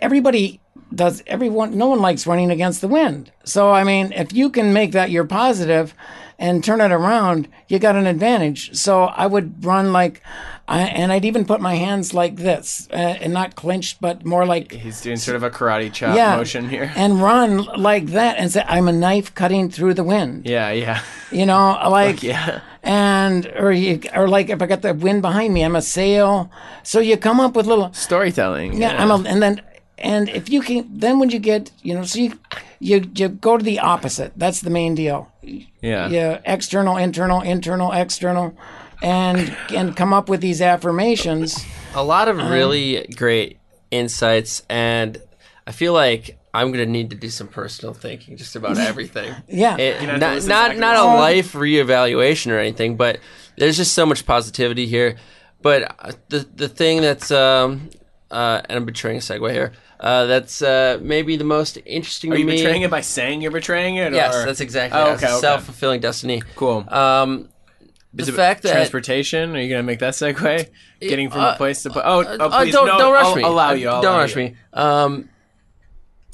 [0.00, 0.60] everybody
[0.94, 3.32] does everyone no one likes running against the wind.
[3.44, 5.94] So i mean if you can make that your positive
[6.38, 8.76] and turn it around you got an advantage.
[8.76, 10.22] So i would run like
[10.68, 14.46] I, and i'd even put my hands like this uh, and not clenched but more
[14.46, 16.92] like He's doing sort of a karate chop yeah motion here.
[16.96, 21.02] and run like that and say i'm a knife cutting through the wind yeah, yeah,
[21.30, 22.60] you know like yeah.
[22.82, 26.50] and or you or like if i got the wind behind me i'm a sail
[26.82, 28.80] so you come up with little Storytelling.
[28.80, 29.62] yeah, I'm a, and then
[29.98, 32.38] and if you can then when you get you know so you
[32.80, 36.08] you you go to the opposite that's the main deal yeah.
[36.08, 38.54] yeah external internal internal external
[39.02, 43.58] and and come up with these affirmations a lot Um, of really great
[43.90, 45.20] insights, and
[45.66, 49.34] I feel like I'm gonna need to do some personal thinking just about everything.
[49.48, 51.20] yeah It- have not not not a this.
[51.20, 53.18] life reevaluation or anything, but
[53.58, 55.16] there's just so much positivity here.
[55.60, 57.90] But uh, the the thing that's um
[58.30, 59.72] uh and I'm betraying a segue here.
[60.00, 62.56] Uh, that's uh, maybe the most interesting Are to you me.
[62.56, 64.12] betraying it by saying you're betraying it?
[64.12, 64.46] Yes, or?
[64.46, 65.40] that's exactly Oh, okay, It's okay.
[65.40, 66.42] self fulfilling destiny.
[66.56, 66.84] cool.
[66.88, 67.48] Um,
[68.14, 69.56] the Is it fact that transportation?
[69.56, 70.68] Are you gonna make that segue?
[71.00, 73.24] Getting from uh, a place to pla- oh, oh Uh, please don't no, don't rush
[73.26, 73.42] I'll me.
[73.42, 73.88] Allow Uh, you.
[73.88, 74.42] I'll don't allow rush you.
[74.42, 74.56] me.
[74.74, 75.28] Um,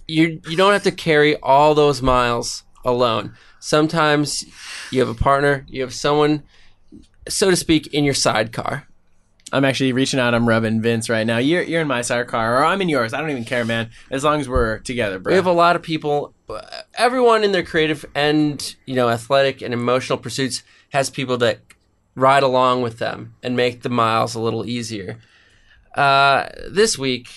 [0.09, 3.35] you you don't have to carry all those miles alone.
[3.61, 4.45] Sometimes
[4.91, 5.65] you have a partner.
[5.69, 6.43] You have someone,
[7.29, 8.88] so to speak, in your sidecar.
[9.53, 10.35] I'm actually reaching out.
[10.35, 11.39] I'm rubbing Vince right now.
[11.39, 13.15] You're you're in my sidecar, or I'm in yours.
[13.15, 13.91] I don't even care, man.
[14.11, 15.33] As long as we're together, bro.
[15.33, 16.35] We have a lot of people.
[16.95, 21.61] Everyone in their creative and you know athletic and emotional pursuits has people that
[22.15, 25.19] ride along with them and make the miles a little easier.
[25.95, 27.29] Uh, this week,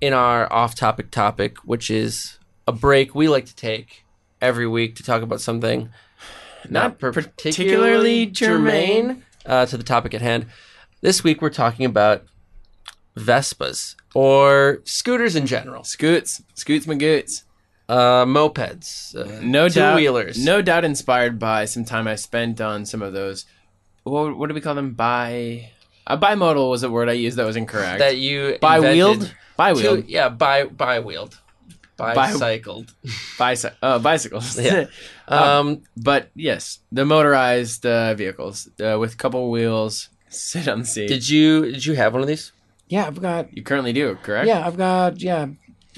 [0.00, 4.04] in our off-topic topic, which is a break we like to take
[4.40, 5.88] every week to talk about something
[6.68, 9.02] not, Not particularly particularly germane.
[9.08, 10.46] germane uh, to the topic at hand.
[11.00, 12.24] This week, we're talking about
[13.16, 17.44] Vespas or scooters in general, Scoots, Scoots, Magoots.
[17.88, 19.94] uh, mopeds, uh, No doubt.
[19.96, 20.44] two-wheelers.
[20.44, 23.46] No doubt inspired by some time I spent on some of those.
[24.04, 24.92] What, what do we call them?
[24.94, 25.70] Bi.
[26.06, 27.98] Uh, bimodal was a word I used that was incorrect.
[28.00, 29.14] that you Bi-wheeled?
[29.16, 30.08] invented Bi-wheeled.
[30.08, 31.38] yeah, bi bi-wheeled,
[31.96, 32.92] bicycled.
[33.38, 34.58] Bicy- uh, bicycles.
[34.60, 34.86] Yeah.
[35.28, 40.84] Um, but yes, the motorized uh, vehicles uh, with a couple wheels sit on the
[40.86, 41.08] seat.
[41.08, 42.52] did you did you have one of these?
[42.88, 44.46] yeah i've got you currently do, correct?
[44.48, 45.46] yeah i've got yeah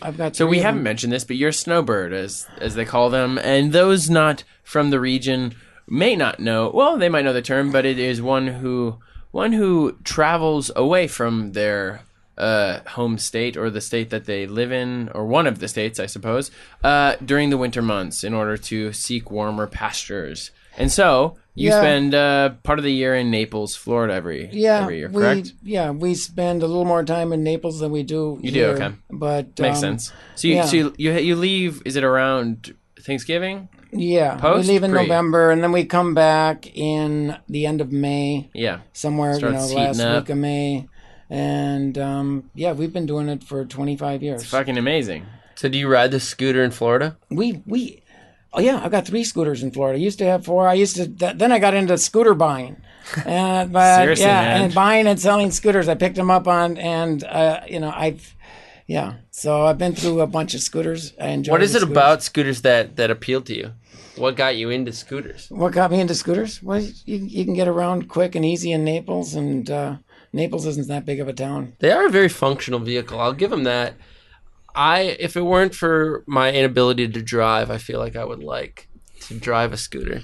[0.03, 3.09] i've got So we haven't mentioned this, but you're a snowbird, as as they call
[3.11, 5.55] them, and those not from the region
[5.87, 6.71] may not know.
[6.75, 8.99] Well, they might know the term, but it is one who
[9.31, 12.03] one who travels away from their
[12.39, 16.01] uh, home state or the state that they live in, or one of the states,
[16.01, 16.51] I suppose,
[16.83, 20.51] uh, during the winter months in order to seek warmer pastures.
[20.77, 21.81] And so you Yeah.
[21.81, 25.53] spend uh, part of the year in Naples, Florida, every yeah, every year, we correct?
[25.63, 28.39] yeah we spend a little more time in Naples than we do.
[28.43, 28.93] You do, okay.
[29.11, 30.13] but Makes um, sense.
[30.35, 30.65] So you yeah.
[30.65, 31.83] so you, you you leave?
[31.85, 33.69] Is it around Thanksgiving?
[33.95, 35.03] Yeah, Post, we leave in pre?
[35.03, 38.81] November, and then we come back in the end of May, Yeah.
[38.95, 40.23] somewhere Starts you know last up.
[40.23, 40.89] week of May,
[41.29, 44.45] and um, yeah, we've been doing it for 25 years.
[44.47, 45.27] Fucking amazing.
[45.57, 47.17] So do you ride the scooter in Florida?
[47.31, 48.03] we we
[48.55, 50.97] oh yeah I've got three scooters in florida I used to have four i used
[50.97, 52.77] to th- then i got into scooter buying
[53.27, 54.63] uh, but Seriously, yeah man.
[54.63, 58.35] and buying and selling scooters i picked them up on and uh, you know i've
[58.87, 61.97] yeah so i've been through a bunch of scooters i enjoy What is it scooters.
[61.97, 63.73] about scooters that that appealed to you?
[64.17, 65.47] What got you into scooters?
[65.51, 68.85] what got me into scooters well you, you can get around quick and easy in
[68.85, 69.97] naples and uh,
[70.33, 73.19] naples isn't that big of a town They are a very functional vehicle.
[73.21, 73.95] I'll give them that.
[74.75, 78.89] I if it weren't for my inability to drive, I feel like I would like
[79.23, 80.23] to drive a scooter.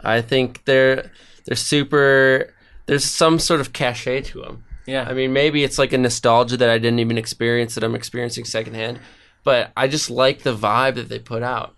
[0.00, 1.10] I think they're
[1.46, 2.54] they're super.
[2.86, 4.64] There's some sort of cachet to them.
[4.86, 5.06] Yeah.
[5.06, 8.46] I mean, maybe it's like a nostalgia that I didn't even experience that I'm experiencing
[8.46, 9.00] secondhand.
[9.44, 11.74] But I just like the vibe that they put out.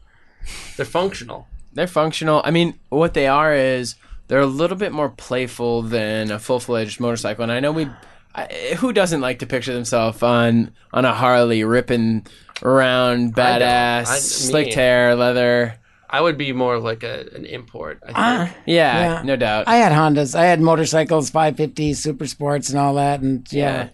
[0.77, 1.49] They're functional.
[1.73, 2.41] They're functional.
[2.45, 3.97] I mean, what they are is
[4.29, 7.43] they're a little bit more playful than a full fledged motorcycle.
[7.43, 7.89] And I know we,
[8.35, 12.27] I, who doesn't like to picture themselves on on a Harley ripping
[12.63, 14.21] around, badass, I- me.
[14.21, 15.77] slicked hair, leather.
[16.13, 18.01] I would be more like a, an import.
[18.03, 18.19] I think.
[18.19, 19.23] Ah, Yeah, Yeah.
[19.23, 19.69] no doubt.
[19.69, 23.91] i had hondas i had motorcycles 550 super sports and all that and yeah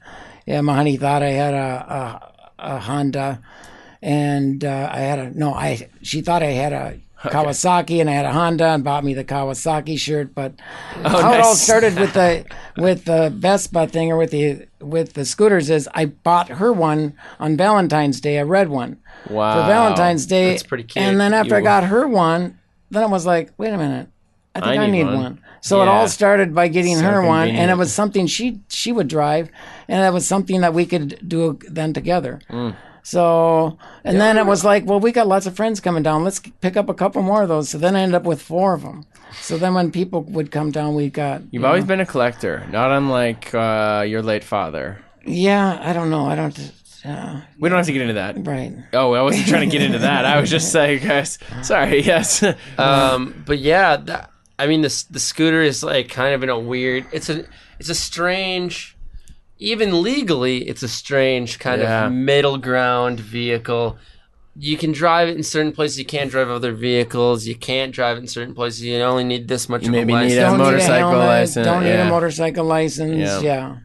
[0.47, 1.59] yeah, my honey thought i had a
[2.59, 3.43] a, a honda
[4.03, 8.13] and uh, i had a no i she thought i had a Kawasaki and I
[8.13, 10.55] had a Honda and bought me the Kawasaki shirt, but
[11.03, 12.45] how it all started with the
[12.77, 17.15] with the Vespa thing or with the with the scooters is I bought her one
[17.41, 18.99] on Valentine's Day, a red one
[19.31, 19.55] wow.
[19.55, 20.51] for Valentine's Day.
[20.51, 21.05] That's pretty cute.
[21.05, 22.59] And then after I got her one,
[22.91, 24.09] then I was like, wait a minute,
[24.55, 25.17] I think I I, need one.
[25.17, 25.41] one.
[25.61, 28.93] So it all started by getting So her one, and it was something she she
[28.93, 29.51] would drive,
[29.89, 32.41] and that was something that we could do then together.
[32.51, 32.77] Mm.
[33.07, 36.25] So, and then it was like, well, we got lots of friends coming down.
[36.25, 37.69] Let's pick up a couple more of those.
[37.69, 39.07] So then I ended up with four of them.
[39.43, 41.43] So then when people would come down, we got.
[41.53, 44.99] You've always been a collector, not unlike uh, your late father.
[45.25, 46.27] Yeah, I don't know.
[46.27, 46.73] I don't.
[47.05, 48.45] Uh, We don't have to get into that.
[48.45, 48.73] right.
[48.93, 50.25] Oh, I wasn't trying to get into that.
[50.25, 51.39] I was just saying, guys.
[51.63, 52.03] Sorry.
[52.03, 52.43] Yes.
[52.77, 56.59] Um, but yeah, that, I mean, the the scooter is like kind of in a
[56.59, 57.07] weird.
[57.13, 57.45] It's a
[57.79, 58.96] it's a strange,
[59.59, 62.07] even legally, it's a strange kind Yeah.
[62.07, 63.97] of middle ground vehicle.
[64.59, 65.99] You can drive it in certain places.
[65.99, 67.47] You can't drive other vehicles.
[67.47, 68.83] You can't drive it in certain places.
[68.85, 69.83] You only need this much.
[69.83, 70.39] You of maybe a need license.
[70.39, 73.17] a Don't need a motorcycle license, Don't need a motorcycle license.
[73.19, 73.41] Yeah.
[73.41, 73.77] Yeah.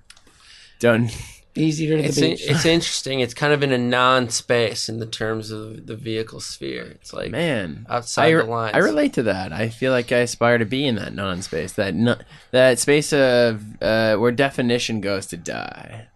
[0.79, 1.09] Done.
[1.53, 2.41] Easy to the It's beach.
[2.47, 3.19] it's interesting.
[3.19, 6.83] It's kind of in a non-space in the terms of the vehicle sphere.
[6.85, 8.75] It's like Man, outside I, the lines.
[8.75, 9.51] I relate to that.
[9.51, 12.15] I feel like I aspire to be in that non-space, that no,
[12.51, 16.07] that space of uh, where definition goes to die.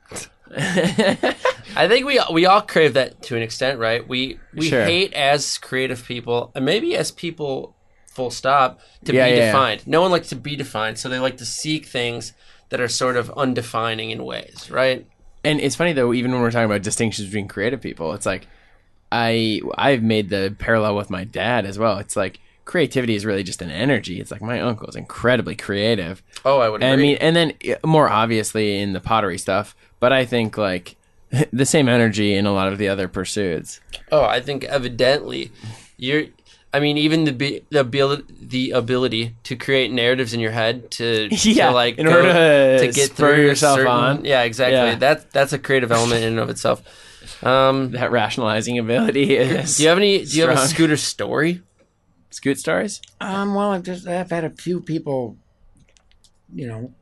[0.57, 4.07] I think we we all crave that to an extent, right?
[4.07, 4.85] We we Sure.
[4.85, 7.75] hate as creative people, and maybe as people,
[8.07, 9.45] full stop, to Yeah, be yeah, yeah.
[9.51, 9.87] defined.
[9.87, 12.33] No one likes to be defined, so they like to seek things
[12.69, 15.05] that are sort of undefining in ways, right?
[15.45, 18.47] And it's funny though, even when we're talking about distinctions between creative people, it's like
[19.11, 21.97] I I've made the parallel with my dad as well.
[21.99, 24.19] It's like creativity is really just an energy.
[24.19, 26.23] It's like my uncle is incredibly creative.
[26.43, 27.53] Oh, I would And I mean, and then
[27.85, 30.95] more obviously in the pottery stuff, but I think like
[31.53, 33.79] the same energy in a lot of the other pursuits.
[34.11, 35.51] oh, I think evidently
[35.97, 36.25] you're.
[36.75, 40.91] I mean, even the be- the ability the ability to create narratives in your head
[40.91, 44.25] to, Yeah, to like in order to to get spur through yourself certain- on.
[44.25, 44.75] Yeah, exactly.
[44.75, 44.95] Yeah.
[44.95, 46.83] That that's a creative element in and of itself.
[47.43, 49.77] Um, That rationalizing ability is.
[49.77, 50.25] do you have any?
[50.25, 51.61] Do you have a scooter story?
[52.29, 53.01] Scoot stars?
[53.21, 55.37] Um, well, I've just I've had a few people,
[56.53, 56.93] you know,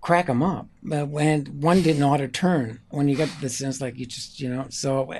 [0.00, 3.48] crack them up, but when one didn't know how to turn, when you get the
[3.48, 5.12] sense like you just you know, so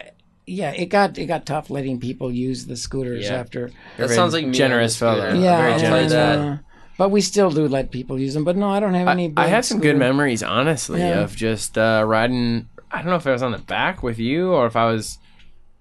[0.46, 3.34] yeah, it got it got tough letting people use the scooters Yeah.
[3.34, 3.70] after.
[3.98, 5.30] That sounds like me generous on the fella.
[5.30, 5.44] scooter.
[5.44, 6.12] Yeah, very and, generous.
[6.12, 6.38] that.
[6.38, 6.56] uh,
[6.98, 8.44] but we still do let people use them.
[8.44, 9.32] But no, I don't have any.
[9.36, 11.20] I, I big have some good scooter- memories, honestly, Yeah.
[11.20, 12.68] of just uh, riding.
[12.90, 15.18] I don't know if I was on the back with you or if I was.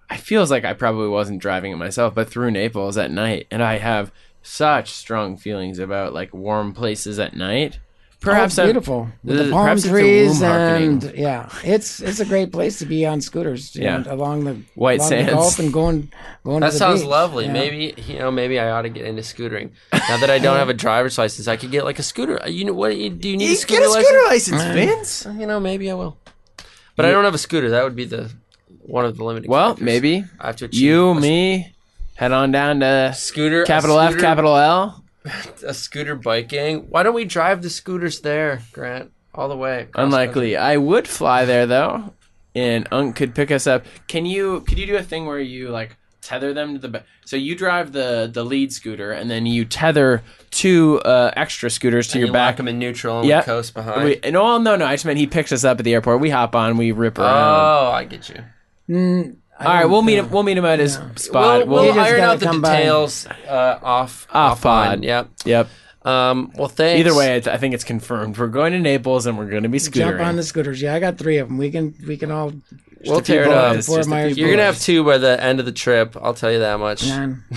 [0.10, 3.64] I feels like I probably wasn't driving it myself, but through Naples at night, and
[3.64, 4.12] I have
[4.44, 7.80] such strong feelings about like warm places at night.
[8.22, 10.90] Perhaps oh, Perhaps I'm- beautiful with the- the palm perhaps it's a trees womb hearkening.
[11.04, 13.76] and yeah, it's it's a great place to be on scooters.
[13.76, 13.98] you Yeah.
[13.98, 15.30] know, along the White along sands.
[15.30, 16.12] The Gulf and going
[16.44, 16.62] going.
[16.62, 17.10] That to the sounds beach.
[17.10, 17.46] lovely.
[17.46, 17.54] Yeah.
[17.54, 19.70] Maybe you know, maybe I ought to get into scootering.
[19.94, 22.42] Now that I don't have a driver's license, I could get like a scooter.
[22.42, 22.90] Uh, you know what?
[22.90, 22.96] Do
[23.30, 25.26] you need a scooter, license, license?
[25.28, 26.18] Uh, you know, maybe I will.
[26.96, 27.70] But I don't have a scooter.
[27.70, 28.32] That would be the
[28.82, 29.52] one of the limiting.
[29.52, 29.86] Well, factors.
[29.86, 31.76] maybe I have to achieve you, a me,
[32.16, 35.04] head on down to scooter, a capital F, capital L.
[35.66, 36.86] a scooter bike gang.
[36.90, 39.82] Why don't we drive the scooters there, Grant, all the way?
[39.84, 40.58] across Unlikely.
[40.58, 42.14] I would fly there though,
[42.54, 43.86] and Unc could pick us up.
[44.08, 44.62] Can you?
[44.62, 47.06] Could you do a thing where you like tether them to the back?
[47.26, 50.22] So you drive the the lead scooter, and then you tether
[50.52, 52.20] two uh, extra scooters to country?
[52.22, 52.48] your You back.
[52.54, 53.42] lock them in neutral and Yeah.
[53.44, 54.04] coast behind.
[54.04, 54.86] We, no, no, no.
[54.86, 56.20] I just meant he picks us up at the airport.
[56.22, 56.78] We hop on.
[56.78, 57.32] We rip around.
[57.88, 58.44] oh, I get you.
[58.88, 60.30] Mm, I All right, we'll meet him.
[60.30, 61.68] We'll meet him at his spot.
[61.68, 62.78] We'll, we'll just iron gotta out the come by.
[62.78, 65.00] details uh, off Off pod.
[65.00, 65.04] offline.
[65.04, 65.30] Yep.
[65.46, 65.70] Yep.
[66.04, 67.00] Um, well, thanks.
[67.00, 68.38] Either way, I I think it's confirmed.
[68.38, 69.94] We're going to Naples, and we're going to be scootering.
[70.18, 70.82] Jump on the scooters.
[70.82, 71.58] Yeah, I got three of them.
[71.58, 72.52] We can we can all
[73.06, 73.76] we'll tear it up.
[73.76, 75.72] boys, Fort just a Myers few You're gonna have two by the end of the
[75.72, 76.16] trip.
[76.22, 77.08] I'll tell you that much.
[77.08, 77.44] man.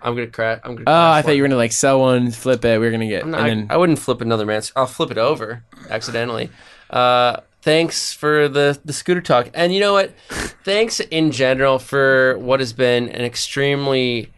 [0.00, 0.60] I'm gonna crash.
[0.62, 0.84] I'm gonna.
[0.86, 2.78] Oh, I crash thought you were gonna like sell one, flip it.
[2.78, 4.72] We are gonna get, I'm not- and I, then I wouldn't flip another man's.
[4.76, 6.50] I'll flip it over accidentally.
[6.88, 10.14] Uh, thanks for the the scooter talk, and you know what?
[10.64, 14.32] thanks in general for what has been an extremely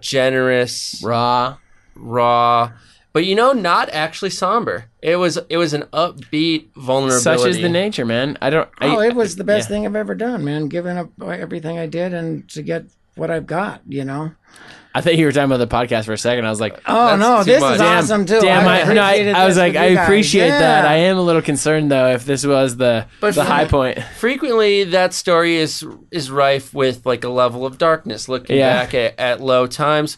[0.00, 1.56] generous, raw.
[1.96, 2.70] raw,
[3.12, 4.84] but you know, not actually somber.
[5.02, 7.22] It was it was an upbeat vulnerability.
[7.22, 8.36] Such is the nature, man.
[8.42, 8.68] I don't.
[8.78, 9.76] I, Oh, it was the best yeah.
[9.76, 10.68] thing I've ever done, man.
[10.68, 14.32] Giving up everything I did and to get what I've got, you know.
[14.96, 16.46] I thought you were talking about the podcast for a second.
[16.46, 17.74] I was like, Oh no, this much.
[17.74, 18.40] is Damn, awesome too.
[18.40, 18.66] damn!
[18.66, 20.86] I, no, I, I was like, I appreciate that.
[20.86, 23.98] I am a little concerned though if this was the But the high point.
[24.18, 28.84] frequently that story is is rife with like a level of darkness looking Yeah.
[28.84, 30.16] back at, at low times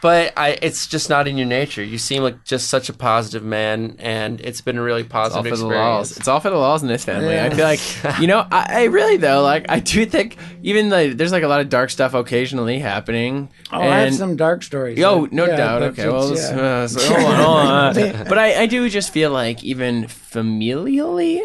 [0.00, 3.42] but I, it's just not in your nature you seem like just such a positive
[3.42, 6.16] man and it's been a really positive It's all positive for the laws.
[6.16, 7.38] It's all for the laws in this family.
[7.38, 11.16] I feel like, you know, I, I really though, like, I do think even like
[11.16, 13.48] there's like a lot of dark stuff occasionally happening.
[13.72, 15.02] Oh, I have some dark stories.
[15.02, 15.82] Oh, no yeah, doubt.
[15.82, 16.60] Okay, well, yeah.
[16.60, 18.24] uh, so- hold on, hold on.
[18.28, 21.40] But I, I do just feel like even familially.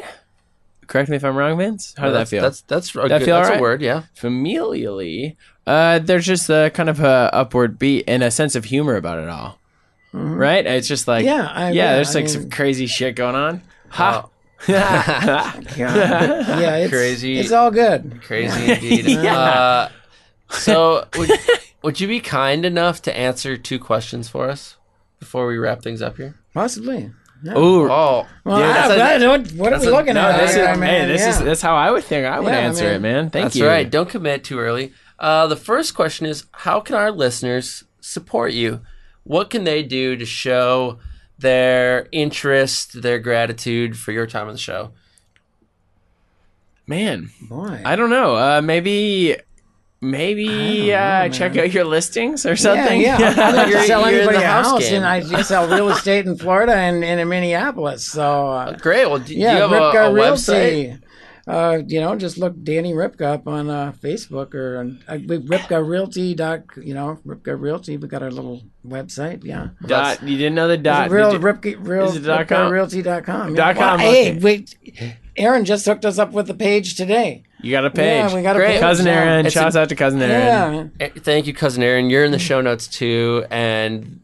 [0.87, 1.93] Correct me if I'm wrong, Vince.
[1.97, 2.41] How did that feel?
[2.43, 3.59] that's that's, a, That good, feel that's alright?
[3.59, 5.35] a word yeah familially,
[5.67, 9.19] uh, there's just a kind of a upward beat and a sense of humor about
[9.19, 9.59] it all,
[10.11, 10.65] right?
[10.65, 11.71] It's just like Yeah, I- yeah.
[11.91, 13.61] yeah, There's I like some crazy shit going on.
[13.89, 14.27] Ha!
[14.67, 15.55] yeah,
[16.77, 17.39] it's, Crazy.
[17.39, 18.21] It's all good.
[18.23, 19.17] Crazy indeed.
[19.27, 19.89] uh,
[20.49, 21.31] so, would,
[21.81, 24.77] would you be kind enough to answer two questions for us
[25.19, 26.35] before we wrap things up here?
[26.53, 27.11] Possibly.
[27.45, 30.21] Ooh, Oh, Well, Yeah, I- that's a- that- what, what are we a- looking no,
[30.29, 30.37] at?
[30.39, 32.25] this is, I mean, man, this is that's how I would think.
[32.25, 32.95] I would Yeah, answer man.
[32.95, 33.29] it, man.
[33.31, 33.67] Thank that's you.
[33.67, 33.89] right.
[33.89, 34.93] Don't commit too early.
[35.19, 38.81] Uh, the first question is How can our listeners support you?
[39.23, 40.99] What can they do to show
[41.39, 44.91] their interest, their gratitude for your time on the show?
[46.85, 47.81] Man, Boy.
[47.85, 48.35] I don't know.
[48.35, 49.37] Uh, maybe,
[50.01, 52.99] maybe uh, check out your listings or something.
[52.99, 53.29] Yeah, yeah.
[53.47, 54.95] I'd like to You're- sell you're in anybody the a house house, game.
[55.03, 58.05] and I sell real estate in Florida and, and in Minneapolis.
[58.05, 59.05] So uh, Great.
[59.09, 61.01] Well, do, yeah, do you have Ripka a, a website?
[61.45, 61.83] Realty.
[61.83, 65.39] Uh, you know, just look Danny Ripka up on uh, Facebook or on uh, we-
[65.39, 66.33] Ripka Realty.
[66.35, 67.97] Dot, you know, Ripka Realty.
[67.97, 69.43] We got our little website.
[69.43, 69.69] Yeah.
[69.85, 70.23] Dot.
[70.23, 71.09] You didn't know the dot.
[71.11, 71.39] real you?
[71.39, 72.71] Ripka, real, is it dot com?
[72.71, 73.55] RipkaRealty.com.
[73.55, 74.39] Dot com, Hey, okay.
[74.39, 74.75] wait.
[75.35, 77.43] Aaron just hooked us up with the page today.
[77.61, 78.29] You got a page.
[78.31, 78.79] Yeah, we got a page.
[78.79, 79.07] cousin.
[79.07, 79.45] Aaron.
[79.45, 80.91] It's Shouts a- out to cousin Aaron.
[80.99, 81.07] Yeah.
[81.07, 82.09] Eh, Thank you, cousin Aaron.
[82.09, 84.19] You're in the show notes too, and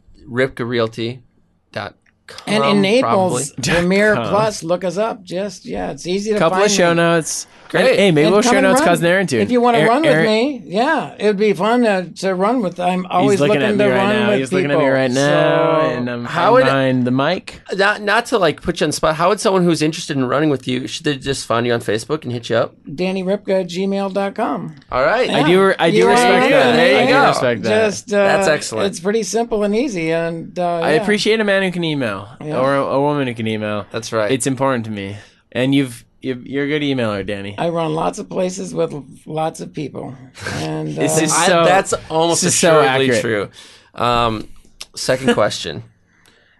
[2.30, 2.54] RipkaRealty.com.
[2.64, 4.16] And in Naples, Premier.
[4.30, 5.24] Plus, look us up.
[5.24, 6.42] Just yeah, it's easy to find.
[6.42, 6.96] A Couple find of show me.
[6.96, 7.48] notes.
[7.70, 7.82] Great.
[7.86, 8.88] And, hey, maybe And we'll show notes run.
[8.90, 9.38] cousin Aaron too.
[9.38, 12.10] If you want to Aaron- run with Aaron- me, yeah, it would be fun to,
[12.16, 12.80] to run with.
[12.80, 14.30] I'm always He's looking at me to right run now.
[14.30, 14.62] with He's people.
[14.64, 17.62] looking at me right now, So- and I'm How how would- behind the mic.
[17.76, 19.18] Not, not to like put you on the spot.
[19.18, 21.80] How would someone who's interested in running with you should they just find you on
[21.80, 22.76] Facebook and hit you up?
[22.88, 24.76] DannyRipka at gmail.com.
[24.92, 25.30] All right.
[25.30, 25.74] I do.
[25.78, 26.76] I do You respect that.
[26.76, 27.28] There you I go.
[27.28, 27.86] respect that.
[27.86, 28.88] Just uh, That's excellent.
[28.88, 32.60] It's pretty simple and easy, and uh, I appreciate a man who can email Yeah.
[32.60, 33.86] or a, a woman who can email.
[33.92, 34.32] That's right.
[34.32, 35.18] It's important to me.
[35.52, 37.58] And you've, you've you're a good emailer, Danny.
[37.58, 38.94] I run lots of places with
[39.26, 40.16] lots of people,
[40.56, 43.50] and uh, This is I- so- that's almost this is so assuredly true.
[43.96, 44.48] Um,
[44.96, 45.84] second question: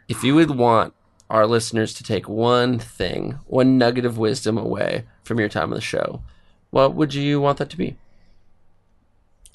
[0.08, 0.94] If you would want
[1.30, 5.76] our listeners to take one thing, one nugget of wisdom away from your time on
[5.76, 6.24] the show,
[6.72, 7.96] what would you want that to be?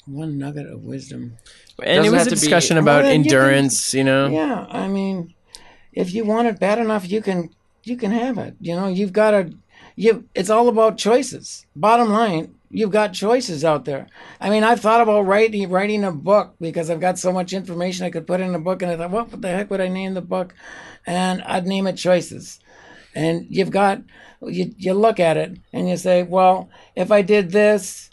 [0.07, 1.35] one nugget of wisdom.
[1.81, 3.93] and it Doesn't was a to be- discussion Well, about you can- endurance.
[3.93, 4.27] You know.
[4.27, 5.33] Yeah, I mean,
[5.95, 7.49] if you want it bad enough, you can
[7.83, 8.55] you can have it.
[8.59, 9.53] You know, you've got to
[9.95, 10.25] you.
[10.35, 11.65] It's all about choices.
[11.75, 14.07] Bottom line, you've got choices out there.
[14.41, 18.05] I mean, I've thought about writing writing a book because I've got so much information
[18.05, 19.87] I could put in a book, and I thought, well, what the heck would I
[19.87, 20.53] name the book?
[21.07, 22.59] And I'd name it Choices.
[23.15, 24.01] And you've got
[24.41, 28.09] you you look at it and you say, well, if I did this,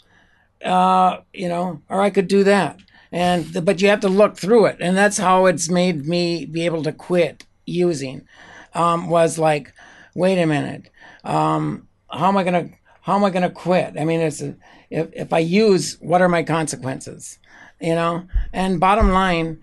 [0.63, 2.79] uh, you know, or I could do that.
[3.11, 6.65] And but you have to look through it, and that's how it's made me be
[6.65, 8.27] able to quit using.
[8.73, 9.73] Um, was like,
[10.15, 10.89] wait a minute,
[11.23, 12.69] um, how am I gonna
[13.01, 13.95] how am I gonna quit?
[13.99, 14.55] I mean, it's a,
[14.89, 17.39] if if I use, what are my consequences?
[17.79, 19.59] You know, and bottom line,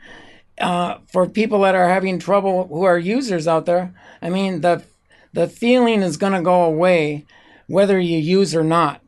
[0.60, 4.84] uh, for people that are having trouble who are users out there, I mean the
[5.32, 7.26] the feeling is gonna go away
[7.66, 9.00] whether you use or not.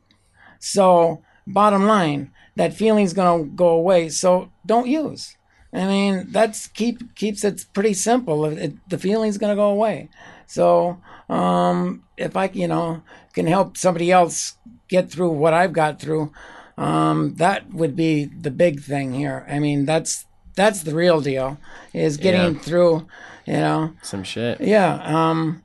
[0.59, 4.09] So, bottom line, that feeling's gonna go away.
[4.09, 5.35] So don't use.
[5.73, 8.45] I mean, that's keep keeps it pretty simple.
[8.45, 10.09] It, it- the feeling's gonna go away.
[10.45, 10.97] So,
[11.29, 13.01] um, if I, you know,
[13.33, 14.55] can help somebody else
[14.87, 16.31] get through what I've got through,
[16.77, 19.45] um, that would be the big thing here.
[19.49, 21.57] I mean, that's that's the real deal
[21.93, 22.59] is getting Yeah.
[22.61, 23.07] through.
[23.45, 24.61] You know, Some shit.
[24.61, 25.01] yeah.
[25.03, 25.63] Um,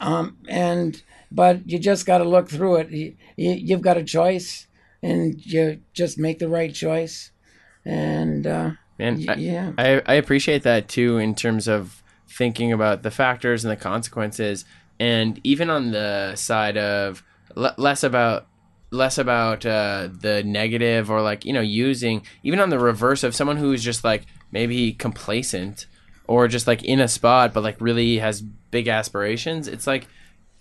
[0.00, 2.90] um, and but you just got to look through it.
[2.90, 4.66] You, you, you've got a choice,
[5.02, 7.30] and you just make the right choice.
[7.84, 8.70] And uh,
[9.28, 13.70] I, yeah, I, I appreciate that too in terms of thinking about the factors and
[13.70, 14.64] the consequences,
[14.98, 17.22] and even on the side of
[17.54, 18.46] le- less about
[18.90, 23.34] less about uh, the negative or like you know using even on the reverse of
[23.34, 25.86] someone who is just like maybe complacent
[26.26, 29.68] or just like in a spot but like really has big aspirations.
[29.68, 30.06] It's like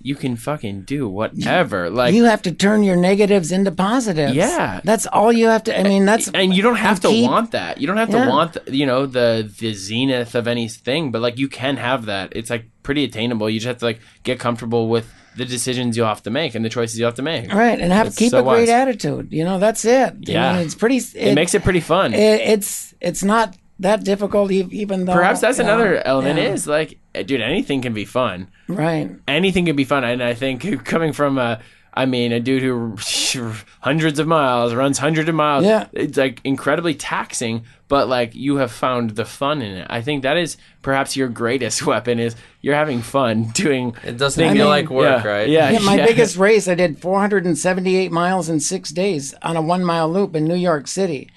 [0.05, 1.89] you can fucking do whatever.
[1.89, 4.35] Like you have to turn your negatives into positives.
[4.35, 4.79] Yeah.
[4.83, 5.71] that's all you have to.
[5.79, 7.79] I mean, that's and you don't have to keep- want that.
[7.79, 8.25] You don't have Yeah.
[8.25, 12.33] to want you know the the zenith of anything, but like you can have that.
[12.35, 13.49] It's like pretty attainable.
[13.49, 16.63] You just have to like get comfortable with the decisions you'll have to make and
[16.63, 17.51] the choices you have to make.
[17.53, 18.69] right, and have It's keep so a great wise.
[18.69, 19.27] attitude.
[19.31, 20.09] You know, that's it.
[20.13, 20.53] I Yeah.
[20.53, 20.97] mean, it's pretty.
[20.97, 22.13] It, It makes it pretty fun.
[22.13, 26.45] it- it's it's not that difficult, even though Perhaps that's you know, another element yeah,
[26.53, 28.47] is like, eh, dude, anything can be fun.
[28.67, 29.11] right.
[29.27, 31.59] Anything can be fun, and I think coming from a,
[31.93, 32.95] I mean, a dude who
[33.81, 35.65] hundreds of miles runs hundreds of miles.
[35.65, 35.87] Yeah.
[35.93, 39.87] it's like incredibly taxing, but like you have found the fun in it.
[39.89, 43.95] I think that is perhaps your greatest weapon is you're having fun doing.
[44.03, 45.49] It doesn't I feel mean- like work, yeah, right?
[45.49, 46.05] Yeah, Yeah, my yeah.
[46.05, 50.45] biggest race, I did 478 miles in six days on a one mile loop in
[50.45, 51.29] New York City.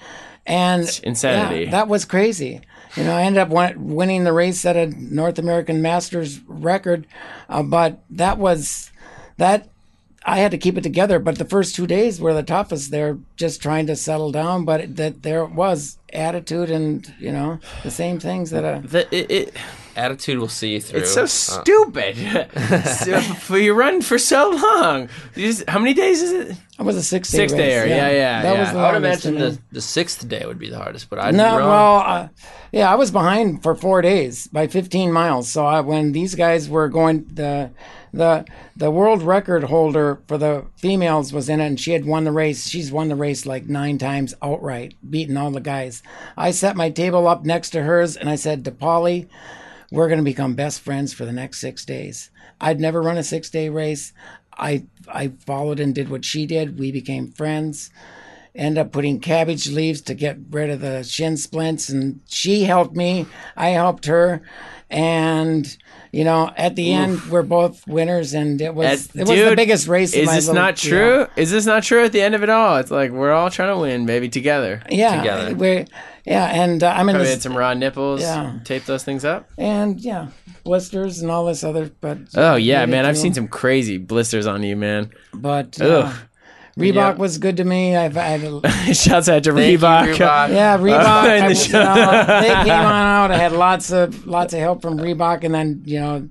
[0.49, 1.65] And insanity.
[1.65, 2.61] yeah, that was crazy.
[2.97, 7.07] You know, I ended up win- winning the race at a North American Masters record,
[7.49, 8.91] uh, but that was
[9.37, 9.69] that
[10.25, 11.19] I had to keep it together.
[11.19, 12.91] But the first two days were the toughest.
[12.91, 17.61] They're just trying to settle down, but it, that there was attitude and you know
[17.83, 19.57] the same things that uh, The, it, it,
[19.99, 21.01] Attitude will see you through.
[21.01, 22.17] it's so Uh, stupid.
[23.05, 25.09] so, for you run for so long.
[25.35, 26.57] Just- how many days is it?
[26.79, 27.61] it was a six day Six race.
[27.63, 28.61] dayer, yeah, yeah, That yeah.
[28.61, 31.19] was the I would imagine and the, the sixth day would be the hardest, but
[31.19, 32.29] I'd No, well, uh,
[32.71, 35.51] yeah, I was behind for four days by 15 miles.
[35.51, 37.71] So I, when these guys were going, the
[38.13, 38.47] the
[38.77, 42.33] the world record holder for the females was in it, and she had won the
[42.33, 42.67] race.
[42.69, 46.03] She's won the race like nine times outright, beating all the guys.
[46.37, 49.29] I set my table up next to hers, and I said to Polly,
[49.91, 53.23] "We're going to become best friends for the next six days." I'd never run a
[53.23, 54.13] six day race.
[54.57, 56.79] I I followed and did what she did.
[56.79, 57.91] We became friends
[58.55, 62.97] end up putting cabbage leaves to get rid of the shin splints and she helped
[62.97, 64.43] me i helped her
[64.91, 65.77] and
[66.13, 69.55] you know at the end we're both winners and it was Uh, it was the
[69.57, 71.27] biggest race of Is my this little- not true?
[71.37, 72.77] Is this not true at the end of it all?
[72.79, 74.83] It's like we're all trying to win, baby, together.
[74.91, 75.55] yeah Together.
[75.55, 75.87] we
[76.25, 78.21] yeah and uh, i'm in Probably had some raw nipples.
[78.21, 78.59] Yeah.
[78.65, 79.49] Tape those things up.
[79.59, 80.29] and yeah
[80.65, 83.07] blisters and all this other but Oh yeah, made it man.
[83.07, 85.11] I've seen some crazy blisters on you, man.
[85.33, 86.13] but uh,
[86.79, 87.13] Reebok Yeah.
[87.15, 87.97] was good to me.
[87.97, 90.15] I've had a, Shouts out to Thank you, Reebok.
[90.15, 90.49] Reebok.
[90.51, 91.39] Yeah, Reebok.
[91.39, 91.79] in the I- show.
[91.79, 93.31] you know, they came on out.
[93.31, 96.29] I had lots of lots of help from Reebok, and then you know,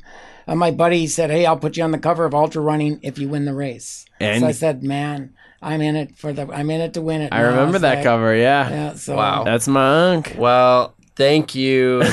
[0.48, 3.18] uh, my buddy said, "Hey, I'll put you on the cover of Ultra Running if
[3.20, 6.48] you win the race." And- so I said, "Man, I'm in it for the.
[6.52, 8.36] I'm in it to win it." I now." remember was that like, cover.
[8.36, 8.70] Yeah.
[8.70, 8.94] Yeah.
[8.96, 9.44] So Wow.
[9.44, 10.36] That's my unk.
[10.38, 12.04] Well, thank you.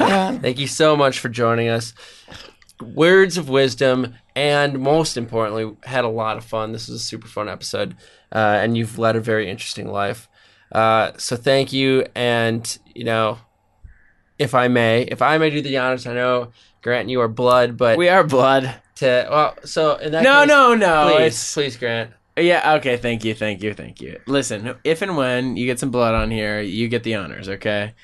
[0.00, 0.38] Yeah.
[0.38, 1.92] thank you so much for joining us.
[2.80, 6.70] Words of wisdom, and most importantly, had a lot of fun.
[6.72, 7.96] This was a super fun episode,
[8.32, 10.28] uh, and you've led a very interesting life.
[10.70, 13.38] Uh, so thank you, and you know,
[14.38, 16.52] if I may, if I may do the honors, I know
[16.82, 18.72] Grant and you are blood, but We are blood.
[18.96, 21.14] to well, so in that No, case, no, no.
[21.16, 22.10] please, It's please, Grant.
[22.36, 22.74] yeah.
[22.74, 22.96] Okay.
[22.96, 23.34] Thank you.
[23.34, 23.74] Thank you.
[23.74, 24.20] Thank you.
[24.26, 27.48] Listen, if and when you get some blood on here, you get the honors.
[27.48, 27.94] Okay.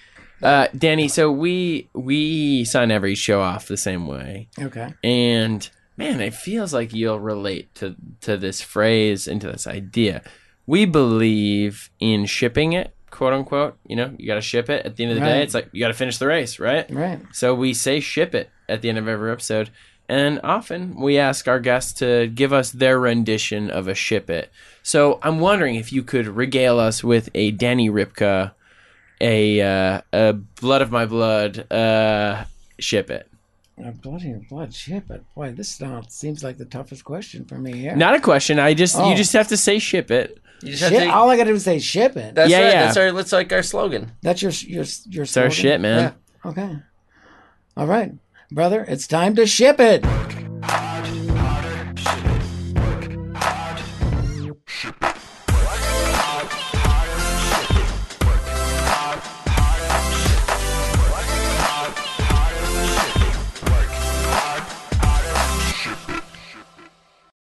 [0.42, 4.92] Uh, Danny, so we we sign every show off the same way, Okay.
[5.04, 10.22] and man, it feels like you'll relate to to this phrase and to this idea.
[10.66, 13.78] We believe in shipping it, quote unquote.
[13.86, 14.86] You know, you got to ship it.
[14.86, 16.88] At the end of the day, it's like you got to finish the race, right?
[16.90, 17.20] Right.
[17.32, 19.70] So we say ship it at the end of every episode.
[20.08, 24.50] And often we ask our guests to give us their rendition of a ship it.
[24.82, 28.52] So I'm wondering if you could regale us with a Danny Ripka,
[29.20, 32.44] a, uh, a blood of my blood, uh,
[32.78, 33.28] ship it.
[33.82, 35.22] Uh, blood in your blood, ship it.
[35.34, 37.96] Boy, this now seems like the toughest question for me here.
[37.96, 38.58] Not a question.
[38.58, 39.14] I just you Oh.
[39.14, 40.38] just have to say ship it.
[40.62, 41.08] You just have to.
[41.08, 42.34] all I got to do is say ship it.
[42.34, 42.72] that's Yeah, right.
[42.72, 42.84] yeah.
[42.84, 43.12] That's our.
[43.12, 44.12] That's like our slogan.
[44.22, 45.22] That's your your your.
[45.24, 45.50] It's our slogan?
[45.50, 46.14] shit, man.
[46.44, 46.76] Okay.
[47.76, 48.12] All right,
[48.50, 48.84] brother.
[48.86, 50.04] It's time to ship it.